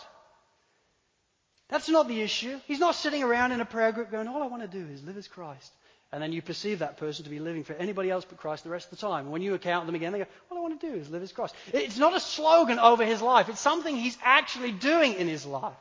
[1.69, 2.59] That's not the issue.
[2.67, 5.03] He's not sitting around in a prayer group going, all I want to do is
[5.03, 5.71] live as Christ.
[6.11, 8.69] And then you perceive that person to be living for anybody else but Christ the
[8.69, 9.31] rest of the time.
[9.31, 11.33] When you account them again, they go, All I want to do is live as
[11.33, 11.55] Christ.
[11.73, 15.73] It's not a slogan over his life, it's something he's actually doing in his life.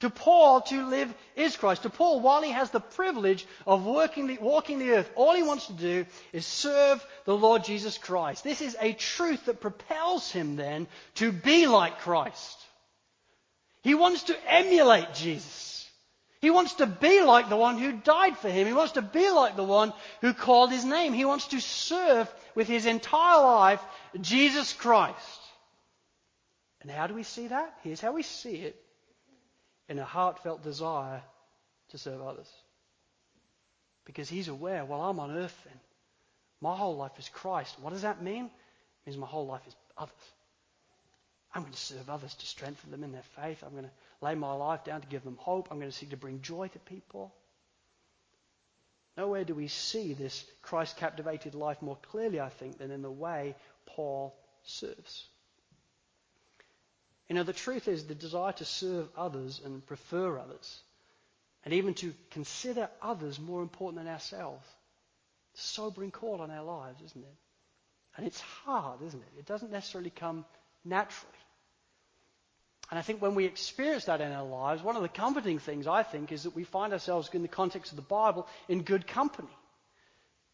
[0.00, 1.84] To Paul, to live is Christ.
[1.84, 5.68] To Paul, while he has the privilege of the, walking the earth, all he wants
[5.68, 8.44] to do is serve the Lord Jesus Christ.
[8.44, 12.58] This is a truth that propels him then to be like Christ.
[13.82, 15.65] He wants to emulate Jesus.
[16.40, 18.66] He wants to be like the one who died for him.
[18.66, 21.12] He wants to be like the one who called his name.
[21.12, 23.82] He wants to serve with his entire life
[24.20, 25.40] Jesus Christ.
[26.82, 27.74] And how do we see that?
[27.82, 28.80] Here's how we see it
[29.88, 31.22] in a heartfelt desire
[31.90, 32.50] to serve others.
[34.04, 35.80] Because he's aware, well, I'm on earth then.
[36.60, 37.76] My whole life is Christ.
[37.80, 38.44] What does that mean?
[38.46, 38.50] It
[39.06, 40.14] means my whole life is others.
[41.56, 43.62] I'm going to serve others to strengthen them in their faith.
[43.64, 43.90] I'm going to
[44.20, 45.68] lay my life down to give them hope.
[45.70, 47.32] I'm going to seek to bring joy to people.
[49.16, 53.10] Nowhere do we see this Christ captivated life more clearly, I think, than in the
[53.10, 53.54] way
[53.86, 55.24] Paul serves.
[57.30, 60.80] You know, the truth is the desire to serve others and prefer others,
[61.64, 64.68] and even to consider others more important than ourselves.
[65.54, 67.34] It's a sobering call on our lives, isn't it?
[68.18, 69.38] And it's hard, isn't it?
[69.38, 70.44] It doesn't necessarily come
[70.84, 71.32] naturally.
[72.90, 75.86] And I think when we experience that in our lives, one of the comforting things,
[75.86, 79.06] I think, is that we find ourselves in the context of the Bible in good
[79.06, 79.48] company.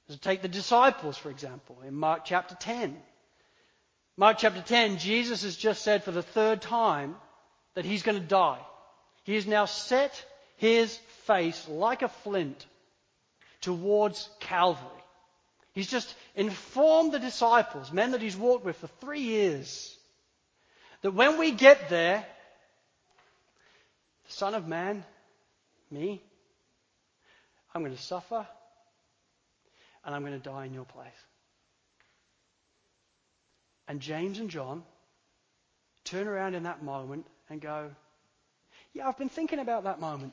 [0.09, 2.97] So take the disciples, for example, in Mark chapter 10.
[4.17, 7.17] Mark chapter 10, Jesus has just said for the third time
[7.75, 8.61] that he's going to die.
[9.25, 10.25] He has now set
[10.57, 12.67] his face like a flint
[13.61, 14.89] towards Calvary.
[15.73, 19.97] He's just informed the disciples, men that he's walked with for three years,
[21.03, 22.25] that when we get there,
[24.27, 25.05] the Son of Man,
[25.91, 26.23] me,
[27.75, 28.47] I'm going to suffer
[30.05, 31.13] and I'm going to die in your place.
[33.89, 34.83] And James and John
[36.05, 37.91] turn around in that moment and go,
[38.95, 40.33] Yeah, I've been thinking about that moment.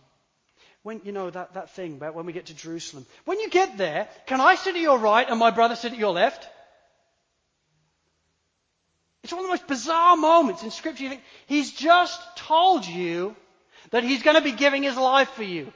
[0.81, 3.05] When, you know, that, that thing about when we get to Jerusalem.
[3.25, 5.99] When you get there, can I sit at your right and my brother sit at
[5.99, 6.47] your left?
[9.29, 11.03] It's one of the most bizarre moments in Scripture.
[11.03, 13.35] You think, he's just told you
[13.91, 15.71] that he's going to be giving his life for you.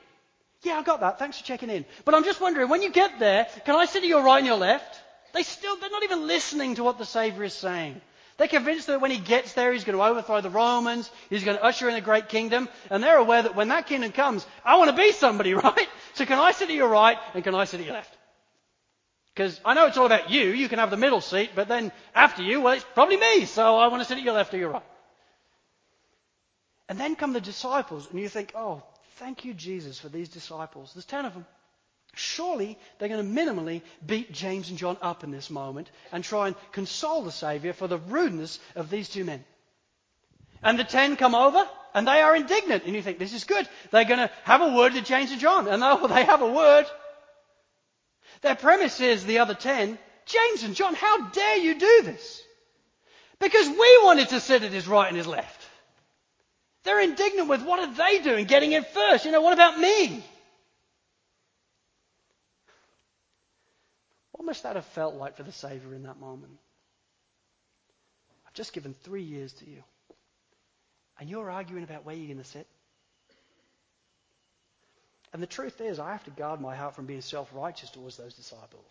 [0.63, 1.20] Yeah, I got that.
[1.20, 1.86] Thanks for checking in.
[2.04, 4.47] But I'm just wondering, when you get there, can I sit to your right and
[4.47, 4.99] your left?
[5.36, 8.01] They still, they're not even listening to what the Savior is saying.
[8.38, 11.56] They're convinced that when he gets there, he's going to overthrow the Romans, he's going
[11.56, 14.78] to usher in a great kingdom, and they're aware that when that kingdom comes, I
[14.78, 15.88] want to be somebody, right?
[16.16, 18.18] So can I sit at your right and can I sit at your left?
[19.34, 20.49] Because I know it's all about you.
[20.49, 23.45] You can have the middle seat, but then after you, well, it's probably me.
[23.45, 24.84] So I want to sit at your left or your right.
[26.88, 28.84] And then come the disciples, and you think, oh,
[29.15, 30.93] thank you, Jesus, for these disciples.
[30.93, 31.45] There's ten of them.
[32.15, 36.47] Surely they're going to minimally beat James and John up in this moment and try
[36.47, 39.43] and console the Saviour for the rudeness of these two men.
[40.61, 42.84] And the ten come over and they are indignant.
[42.86, 43.67] And you think, this is good.
[43.89, 45.67] They're going to have a word to James and John.
[45.67, 46.86] And oh, they have a word.
[48.44, 52.41] Their premise is the other ten, James and John, how dare you do this?
[53.39, 55.62] Because we wanted to sit at his right and his left.
[56.84, 59.26] They're indignant with what are they doing getting in first?
[59.26, 60.24] You know, what about me?
[64.34, 66.52] What must that have felt like for the Savior in that moment?
[68.46, 69.84] I've just given three years to you.
[71.18, 72.68] And you're arguing about where you're going to sit?
[75.34, 78.17] And the truth is, I have to guard my heart from being self righteous towards
[78.17, 78.86] those disciples.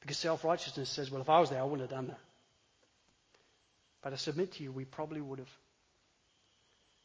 [0.00, 2.20] Because self righteousness says, well, if I was there, I wouldn't have done that.
[4.02, 5.50] But I submit to you, we probably would have.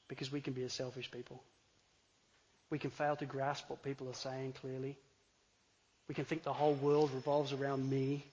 [0.07, 1.43] Because we can be a selfish people.
[2.69, 4.97] We can fail to grasp what people are saying clearly.
[6.07, 8.25] We can think the whole world revolves around me.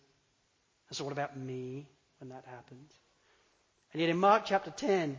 [0.89, 1.87] And so, what about me
[2.21, 2.93] when that happens?
[3.93, 5.19] And yet, in Mark chapter 10,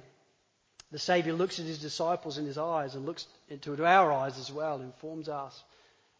[0.91, 4.51] the Saviour looks at his disciples in his eyes and looks into our eyes as
[4.51, 5.63] well, informs us,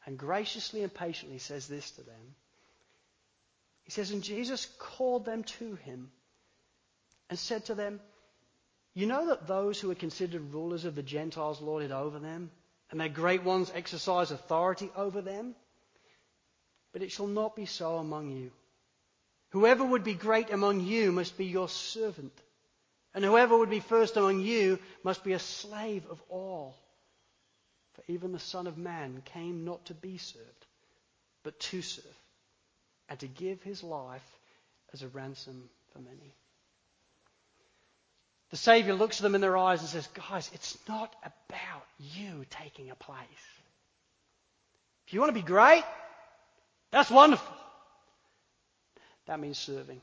[0.06, 2.36] and graciously and patiently says this to them.
[3.84, 6.12] He says, And Jesus called them to him
[7.30, 8.00] and said to them,
[8.94, 12.50] You know that those who are considered rulers of the Gentiles lord it over them,
[12.90, 15.56] and their great ones exercise authority over them?
[16.94, 18.52] But it shall not be so among you.
[19.50, 22.32] Whoever would be great among you must be your servant,
[23.14, 26.76] and whoever would be first among you must be a slave of all.
[27.94, 30.66] For even the Son of Man came not to be served,
[31.44, 32.06] but to serve,
[33.10, 34.26] and to give his life
[34.94, 36.34] as a ransom for many.
[38.52, 42.46] The Savior looks at them in their eyes and says, Guys, it's not about you
[42.50, 43.28] taking a place.
[45.08, 45.84] If you want to be great,
[46.92, 47.56] that's wonderful.
[49.28, 50.02] That means serving.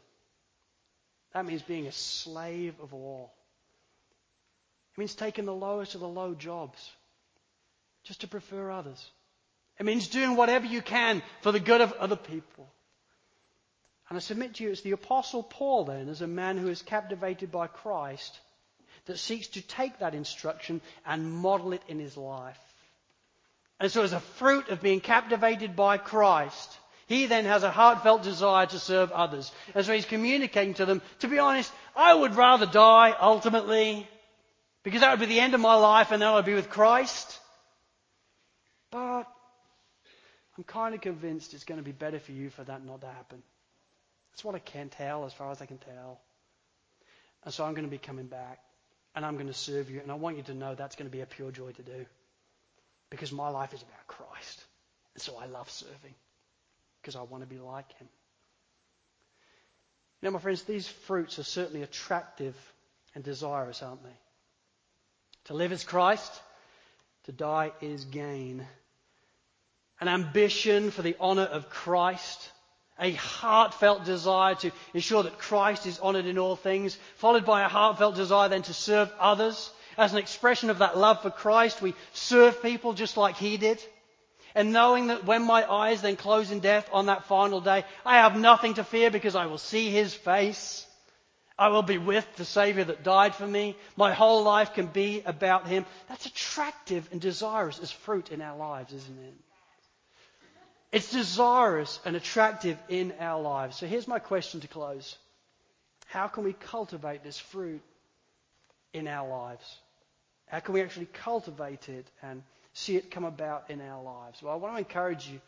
[1.35, 3.33] That means being a slave of all.
[4.95, 6.91] It means taking the lowest of the low jobs
[8.05, 9.11] just to prefer others.
[9.79, 12.69] It means doing whatever you can for the good of other people.
[14.09, 16.81] And I submit to you, it's the Apostle Paul, then, as a man who is
[16.81, 18.39] captivated by Christ,
[19.05, 22.59] that seeks to take that instruction and model it in his life.
[23.79, 26.77] And so, as a fruit of being captivated by Christ,
[27.09, 29.51] he then has a heartfelt desire to serve others.
[29.75, 34.07] And so he's communicating to them, to be honest, I would rather die ultimately,
[34.83, 37.41] because that would be the end of my life and then I'd be with Christ.
[38.91, 39.25] But
[40.59, 43.07] I'm kind of convinced it's going to be better for you for that not to
[43.07, 43.43] happen.
[44.33, 46.21] That's what I can tell as far as I can tell.
[47.43, 48.59] And so I'm going to be coming back
[49.15, 50.01] and I'm going to serve you.
[50.01, 52.05] And I want you to know that's going to be a pure joy to do.
[53.09, 54.63] Because my life is about Christ.
[55.15, 56.15] And so I love serving
[57.01, 58.09] because I want to be like him.
[60.23, 62.57] Now, my friends, these fruits are certainly attractive
[63.15, 64.17] and desirous, aren't they?
[65.45, 66.33] To live is Christ,
[67.25, 68.67] to die is gain.
[70.01, 72.51] An ambition for the honor of Christ,
[72.99, 77.69] a heartfelt desire to ensure that Christ is honored in all things, followed by a
[77.69, 81.95] heartfelt desire then to serve others as an expression of that love for Christ, we
[82.13, 83.83] serve people just like He did.
[84.59, 88.17] And knowing that when my eyes then close in death on that final day, I
[88.17, 90.85] have nothing to fear because I will see His face.
[91.57, 93.77] I will be with the Savior that died for me.
[93.97, 95.87] My whole life can be about Him.
[96.09, 99.35] That's attractive and desirous as fruit in our lives, isn't it?
[100.91, 103.77] It's desirous and attractive in our lives.
[103.77, 105.17] So here's my question to close
[106.07, 107.83] How can we cultivate this fruit
[108.93, 109.77] in our lives?
[110.49, 112.43] How can we actually cultivate it and
[112.79, 114.43] see it come about in our lives?
[114.43, 115.41] Well, I want to encourage you.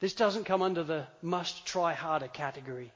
[0.00, 2.92] This doesn't come under the must try harder category.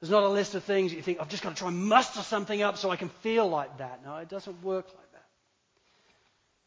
[0.00, 1.84] There's not a list of things that you think, I've just got to try and
[1.86, 4.04] muster something up so I can feel like that.
[4.04, 5.24] No, it doesn't work like that.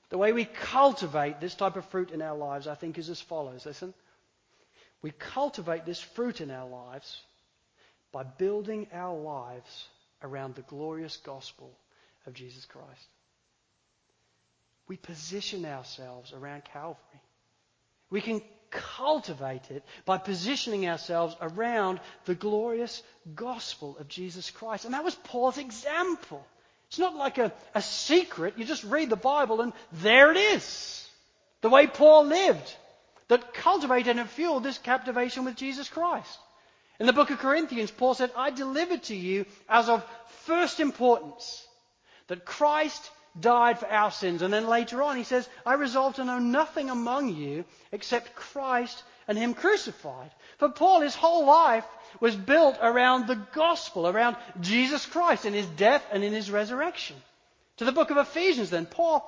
[0.10, 3.22] The way we cultivate this type of fruit in our lives, I think, is as
[3.22, 3.66] follows.
[3.66, 3.94] Listen.
[5.02, 7.22] We cultivate this fruit in our lives
[8.12, 9.88] by building our lives
[10.22, 11.72] around the glorious gospel
[12.26, 13.08] of Jesus Christ
[14.90, 16.98] we position ourselves around Calvary.
[18.10, 23.02] We can cultivate it by positioning ourselves around the glorious
[23.36, 24.86] gospel of Jesus Christ.
[24.86, 26.46] And that was Paul's example.
[26.88, 28.56] It's not like a, a secret.
[28.58, 31.08] You just read the Bible and there it is.
[31.62, 32.76] The way Paul lived
[33.28, 36.40] that cultivated and fueled this captivation with Jesus Christ.
[37.00, 40.04] In the book of Corinthians, Paul said, I delivered to you as of
[40.46, 41.64] first importance
[42.28, 44.42] that Christ died for our sins.
[44.42, 49.04] And then later on, he says, I resolve to know nothing among you except Christ
[49.28, 50.32] and Him crucified.
[50.58, 51.86] For Paul, his whole life
[52.20, 57.16] was built around the gospel, around Jesus Christ in His death and in His resurrection.
[57.78, 59.24] To the book of Ephesians, then, Paul,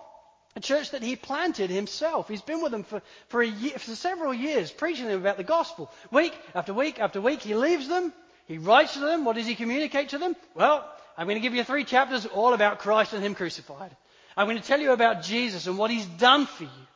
[0.55, 2.27] a church that he planted himself.
[2.27, 5.89] He's been with them for, for, year, for several years, preaching them about the gospel.
[6.11, 8.11] Week after week after week, he leaves them.
[8.47, 9.23] He writes to them.
[9.23, 10.35] What does he communicate to them?
[10.53, 10.85] Well,
[11.17, 13.95] I'm going to give you three chapters all about Christ and Him crucified.
[14.35, 16.87] I'm going to tell you about Jesus and what He's done for you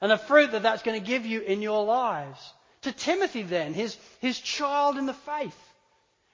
[0.00, 2.38] and the fruit that that's going to give you in your lives.
[2.82, 5.58] To Timothy, then, his, his child in the faith.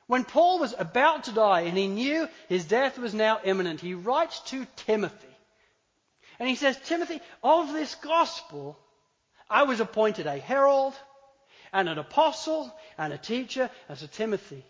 [0.06, 3.94] When Paul was about to die and he knew his death was now imminent, he
[3.94, 5.28] writes to Timothy.
[6.38, 8.78] And he says, Timothy, of this gospel,
[9.48, 10.94] I was appointed a herald
[11.72, 14.64] and an apostle and a teacher as a Timothy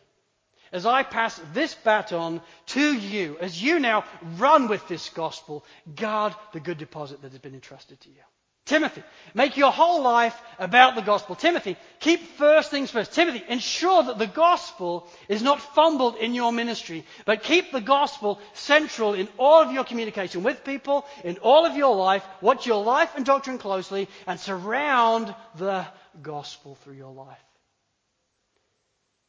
[0.73, 4.05] as I pass this baton to you, as you now
[4.37, 5.65] run with this gospel,
[5.95, 8.23] guard the good deposit that has been entrusted to you.
[8.65, 9.03] Timothy,
[9.35, 11.35] make your whole life about the gospel.
[11.35, 13.13] Timothy, keep first things first.
[13.13, 18.41] Timothy, ensure that the gospel is not fumbled in your ministry, but keep the gospel
[18.55, 22.25] central in all of your communication with people, in all of your life.
[22.41, 25.85] Watch your life and doctrine closely and surround the
[26.23, 27.43] gospel through your life.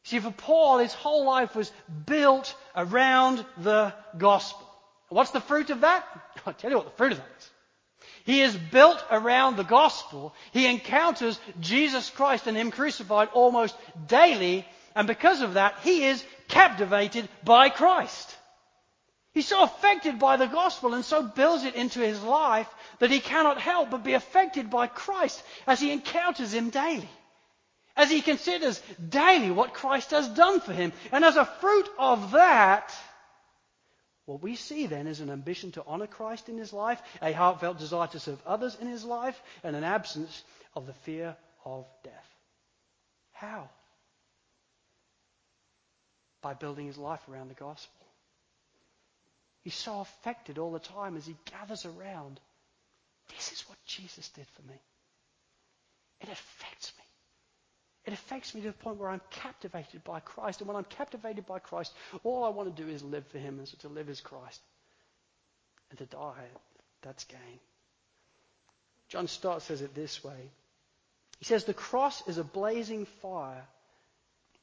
[0.04, 1.72] See, for Paul, his whole life was
[2.06, 4.70] built around the gospel.
[5.08, 6.06] What's the fruit of that?
[6.46, 7.50] I'll tell you what the fruit of that is.
[8.24, 10.34] He is built around the gospel.
[10.52, 13.76] He encounters Jesus Christ and Him crucified almost
[14.06, 18.36] daily, and because of that, he is captivated by Christ.
[19.32, 22.68] He's so affected by the gospel and so builds it into his life
[23.00, 27.08] that he cannot help but be affected by Christ as he encounters Him daily
[27.96, 30.92] as he considers daily what Christ has done for him.
[31.12, 32.94] And as a fruit of that,
[34.26, 37.78] what we see then is an ambition to honor Christ in his life, a heartfelt
[37.78, 40.42] desire to serve others in his life, and an absence
[40.74, 42.34] of the fear of death.
[43.32, 43.68] How?
[46.42, 48.06] By building his life around the gospel.
[49.62, 52.40] He's so affected all the time as he gathers around.
[53.34, 54.78] This is what Jesus did for me.
[56.20, 57.04] It affects me.
[58.06, 60.60] It affects me to the point where I'm captivated by Christ.
[60.60, 61.92] And when I'm captivated by Christ,
[62.22, 63.58] all I want to do is live for Him.
[63.58, 64.60] And so to live is Christ.
[65.90, 66.44] And to die,
[67.02, 67.60] that's gain.
[69.08, 70.50] John Stott says it this way
[71.38, 73.64] He says, The cross is a blazing fire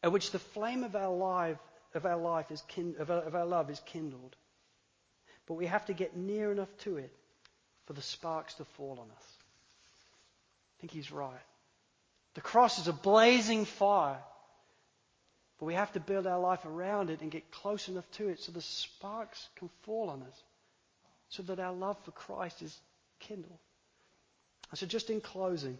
[0.03, 1.57] at which the flame of our life,
[1.95, 2.63] of our, life is
[2.99, 4.35] of, our, of our love is kindled.
[5.47, 7.11] But we have to get near enough to it
[7.87, 9.25] for the sparks to fall on us.
[10.77, 11.33] I think he's right.
[12.33, 14.19] The cross is a blazing fire.
[15.59, 18.39] But we have to build our life around it and get close enough to it
[18.39, 20.43] so the sparks can fall on us,
[21.29, 22.75] so that our love for Christ is
[23.19, 23.59] kindled.
[24.71, 25.77] And so, just in closing,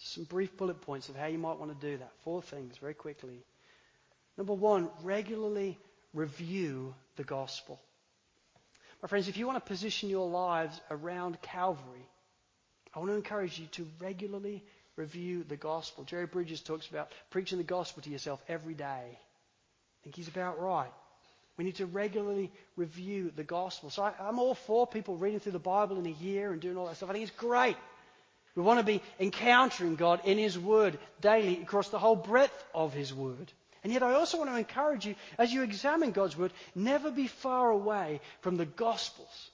[0.00, 2.10] just some brief bullet points of how you might want to do that.
[2.22, 3.42] Four things, very quickly.
[4.38, 5.76] Number one, regularly
[6.14, 7.78] review the gospel.
[9.02, 12.06] My friends, if you want to position your lives around Calvary,
[12.94, 14.64] I want to encourage you to regularly
[14.98, 16.04] review the gospel.
[16.04, 18.84] Jerry Bridges talks about preaching the gospel to yourself every day.
[18.84, 20.90] I think he's about right.
[21.56, 23.90] We need to regularly review the gospel.
[23.90, 26.76] So I, am all for people reading through the Bible in a year and doing
[26.76, 27.10] all that stuff.
[27.10, 27.76] I think it's great.
[28.54, 32.92] We want to be encountering God in His Word daily across the whole breadth of
[32.92, 33.52] His Word.
[33.84, 37.28] And yet, I also want to encourage you, as you examine God's Word, never be
[37.28, 39.50] far away from the Gospels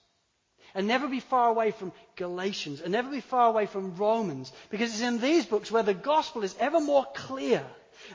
[0.74, 4.90] and never be far away from Galatians and never be far away from Romans because
[4.92, 7.64] it's in these books where the gospel is ever more clear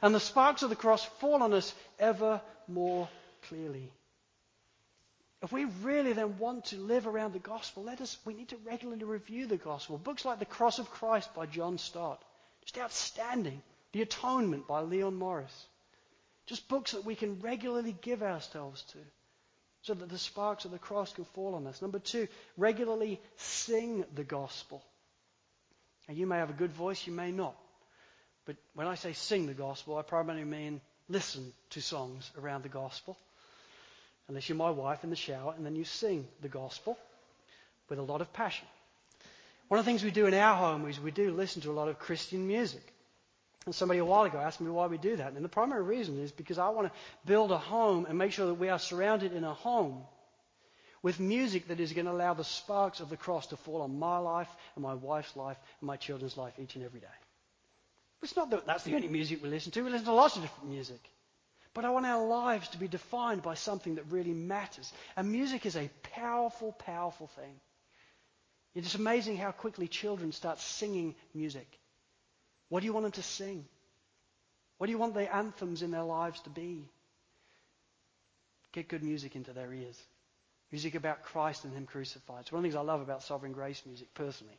[0.02, 3.08] and the sparks of the cross fall on us ever more
[3.48, 3.92] clearly.
[5.42, 8.58] If we really then want to live around the gospel, let us, we need to
[8.66, 9.98] regularly review the gospel.
[9.98, 12.22] Books like The Cross of Christ by John Stott,
[12.66, 13.62] just outstanding.
[13.92, 15.66] The Atonement by Leon Morris.
[16.46, 18.98] Just books that we can regularly give ourselves to
[19.82, 21.82] so that the sparks of the cross can fall on us.
[21.82, 22.28] Number two,
[22.58, 24.84] regularly sing the gospel.
[26.08, 27.56] Now, you may have a good voice, you may not.
[28.46, 32.70] But when I say sing the gospel, I primarily mean listen to songs around the
[32.70, 33.18] gospel.
[34.28, 36.98] Unless you're my wife in the shower, and then you sing the gospel
[37.90, 38.68] with a lot of passion.
[39.70, 41.74] One of the things we do in our home is we do listen to a
[41.74, 42.82] lot of Christian music.
[43.66, 45.34] And somebody a while ago asked me why we do that.
[45.34, 48.48] And the primary reason is because I want to build a home and make sure
[48.48, 50.04] that we are surrounded in a home
[51.02, 54.00] with music that is going to allow the sparks of the cross to fall on
[54.00, 57.08] my life and my wife's life and my children's life each and every day.
[58.22, 59.82] It's not that that's the only music we listen to.
[59.82, 61.00] We listen to lots of different music.
[61.74, 64.92] But I want our lives to be defined by something that really matters.
[65.16, 67.60] And music is a powerful, powerful thing.
[68.76, 71.68] It's amazing how quickly children start singing music.
[72.70, 73.66] What do you want them to sing?
[74.78, 76.86] What do you want the anthems in their lives to be?
[78.72, 80.00] Get good music into their ears.
[80.72, 82.42] Music about Christ and Him crucified.
[82.42, 84.58] It's one of the things I love about Sovereign Grace music personally,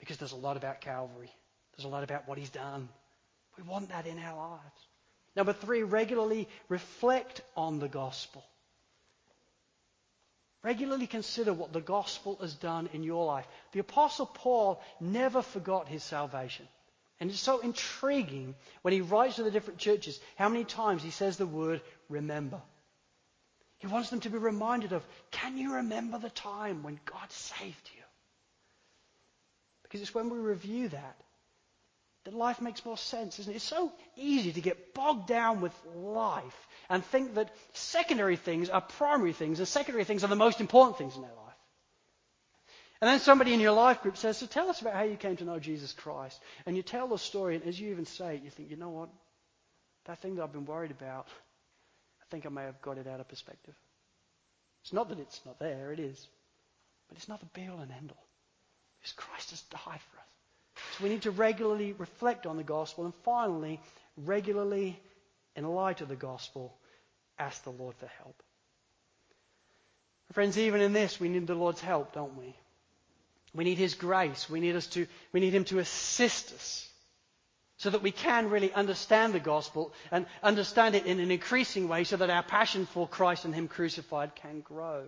[0.00, 1.30] because there's a lot about Calvary.
[1.76, 2.88] There's a lot about what He's done.
[3.56, 4.86] We want that in our lives.
[5.36, 8.44] Number three, regularly reflect on the gospel.
[10.64, 13.46] Regularly consider what the gospel has done in your life.
[13.72, 16.66] The Apostle Paul never forgot his salvation.
[17.20, 21.10] And it's so intriguing when he writes to the different churches how many times he
[21.10, 22.60] says the word remember.
[23.78, 27.90] He wants them to be reminded of can you remember the time when God saved
[27.96, 28.02] you?
[29.82, 31.16] Because it's when we review that
[32.28, 33.56] that life makes more sense, isn't it?
[33.56, 38.82] It's so easy to get bogged down with life and think that secondary things are
[38.82, 41.47] primary things and secondary things are the most important things in our life.
[43.00, 45.36] And then somebody in your life group says, So tell us about how you came
[45.36, 46.40] to know Jesus Christ.
[46.66, 48.90] And you tell the story, and as you even say it, you think, You know
[48.90, 49.08] what?
[50.06, 51.28] That thing that I've been worried about,
[52.20, 53.74] I think I may have got it out of perspective.
[54.82, 56.26] It's not that it's not there, it is.
[57.08, 58.26] But it's not the be all and end all.
[58.98, 60.28] Because Christ has died for us.
[60.96, 63.04] So we need to regularly reflect on the gospel.
[63.04, 63.80] And finally,
[64.16, 65.00] regularly,
[65.54, 66.74] in light of the gospel,
[67.38, 68.42] ask the Lord for help.
[70.32, 72.54] Friends, even in this, we need the Lord's help, don't we?
[73.54, 74.48] We need His grace.
[74.48, 76.88] We need, us to, we need Him to assist us
[77.78, 82.04] so that we can really understand the gospel and understand it in an increasing way
[82.04, 85.04] so that our passion for Christ and Him crucified can grow.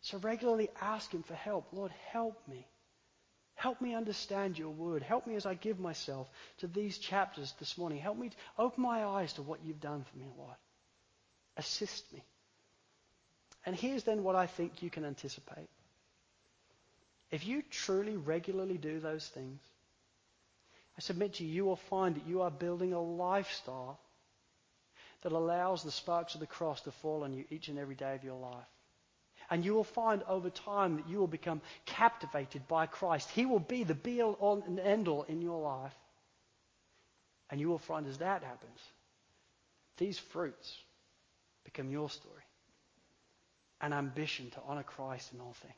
[0.00, 1.68] So regularly ask Him for help.
[1.72, 2.66] Lord, help me.
[3.56, 5.02] Help me understand your word.
[5.02, 6.28] Help me as I give myself
[6.58, 7.98] to these chapters this morning.
[7.98, 10.56] Help me open my eyes to what you've done for me, Lord.
[11.56, 12.22] Assist me.
[13.64, 15.68] And here's then what I think you can anticipate.
[17.30, 19.60] If you truly regularly do those things,
[20.96, 24.00] I submit to you, you will find that you are building a lifestyle
[25.22, 28.14] that allows the sparks of the cross to fall on you each and every day
[28.14, 28.66] of your life.
[29.50, 33.30] And you will find over time that you will become captivated by Christ.
[33.30, 35.94] He will be the be all and end all in your life.
[37.50, 38.80] And you will find as that happens,
[39.98, 40.76] these fruits
[41.64, 42.42] become your story.
[43.80, 45.74] An ambition to honor Christ in all things.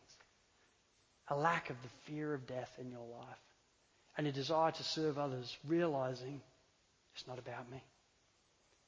[1.31, 3.39] A lack of the fear of death in your life.
[4.16, 6.41] And a desire to serve others, realizing
[7.14, 7.81] it's not about me.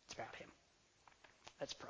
[0.07, 0.49] It's about Him.
[1.61, 1.89] Let's pray.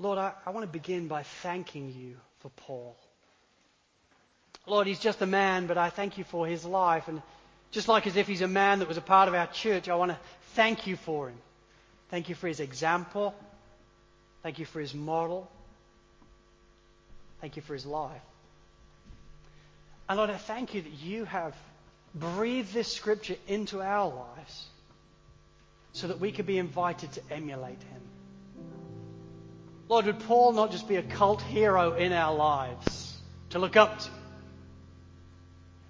[0.00, 2.96] Lord, I, I want to begin by thanking you for Paul.
[4.66, 7.08] Lord, he's just a man, but I thank you for his life.
[7.08, 7.22] And
[7.70, 9.96] just like as if he's a man that was a part of our church, I
[9.96, 10.18] want to
[10.54, 11.36] thank you for him.
[12.10, 13.34] Thank you for his example.
[14.42, 15.50] Thank you for his model.
[17.40, 18.22] Thank you for his life.
[20.08, 21.54] And Lord, I thank you that you have
[22.14, 24.66] breathed this scripture into our lives
[25.92, 28.02] so that we could be invited to emulate him.
[29.88, 33.16] Lord, would Paul not just be a cult hero in our lives
[33.50, 34.10] to look up to?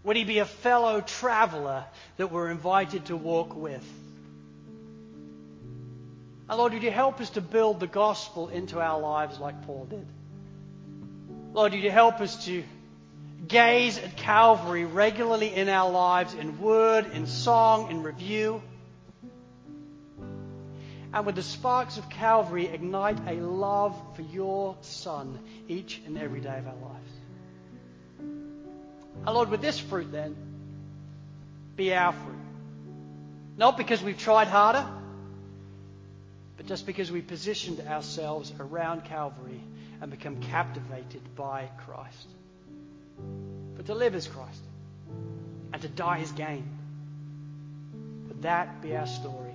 [0.04, 1.84] Would he be a fellow traveler
[2.16, 3.84] that we're invited to walk with?
[6.48, 9.86] And Lord, would you help us to build the gospel into our lives like Paul
[9.88, 10.06] did?
[11.52, 12.62] Lord, would you help us to
[13.46, 18.62] gaze at Calvary regularly in our lives in word, in song, in review?
[21.12, 26.40] and with the sparks of Calvary, ignite a love for your Son each and every
[26.40, 27.12] day of our lives.
[28.18, 30.36] And Lord, with this fruit then,
[31.76, 32.34] be our fruit.
[33.56, 34.86] Not because we've tried harder,
[36.58, 39.62] but just because we positioned ourselves around Calvary
[40.02, 42.26] and become captivated by Christ.
[43.76, 44.62] But to live as Christ
[45.72, 46.68] and to die as gain.
[48.28, 49.54] Would that be our story?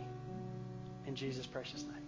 [1.05, 2.02] In Jesus' precious name.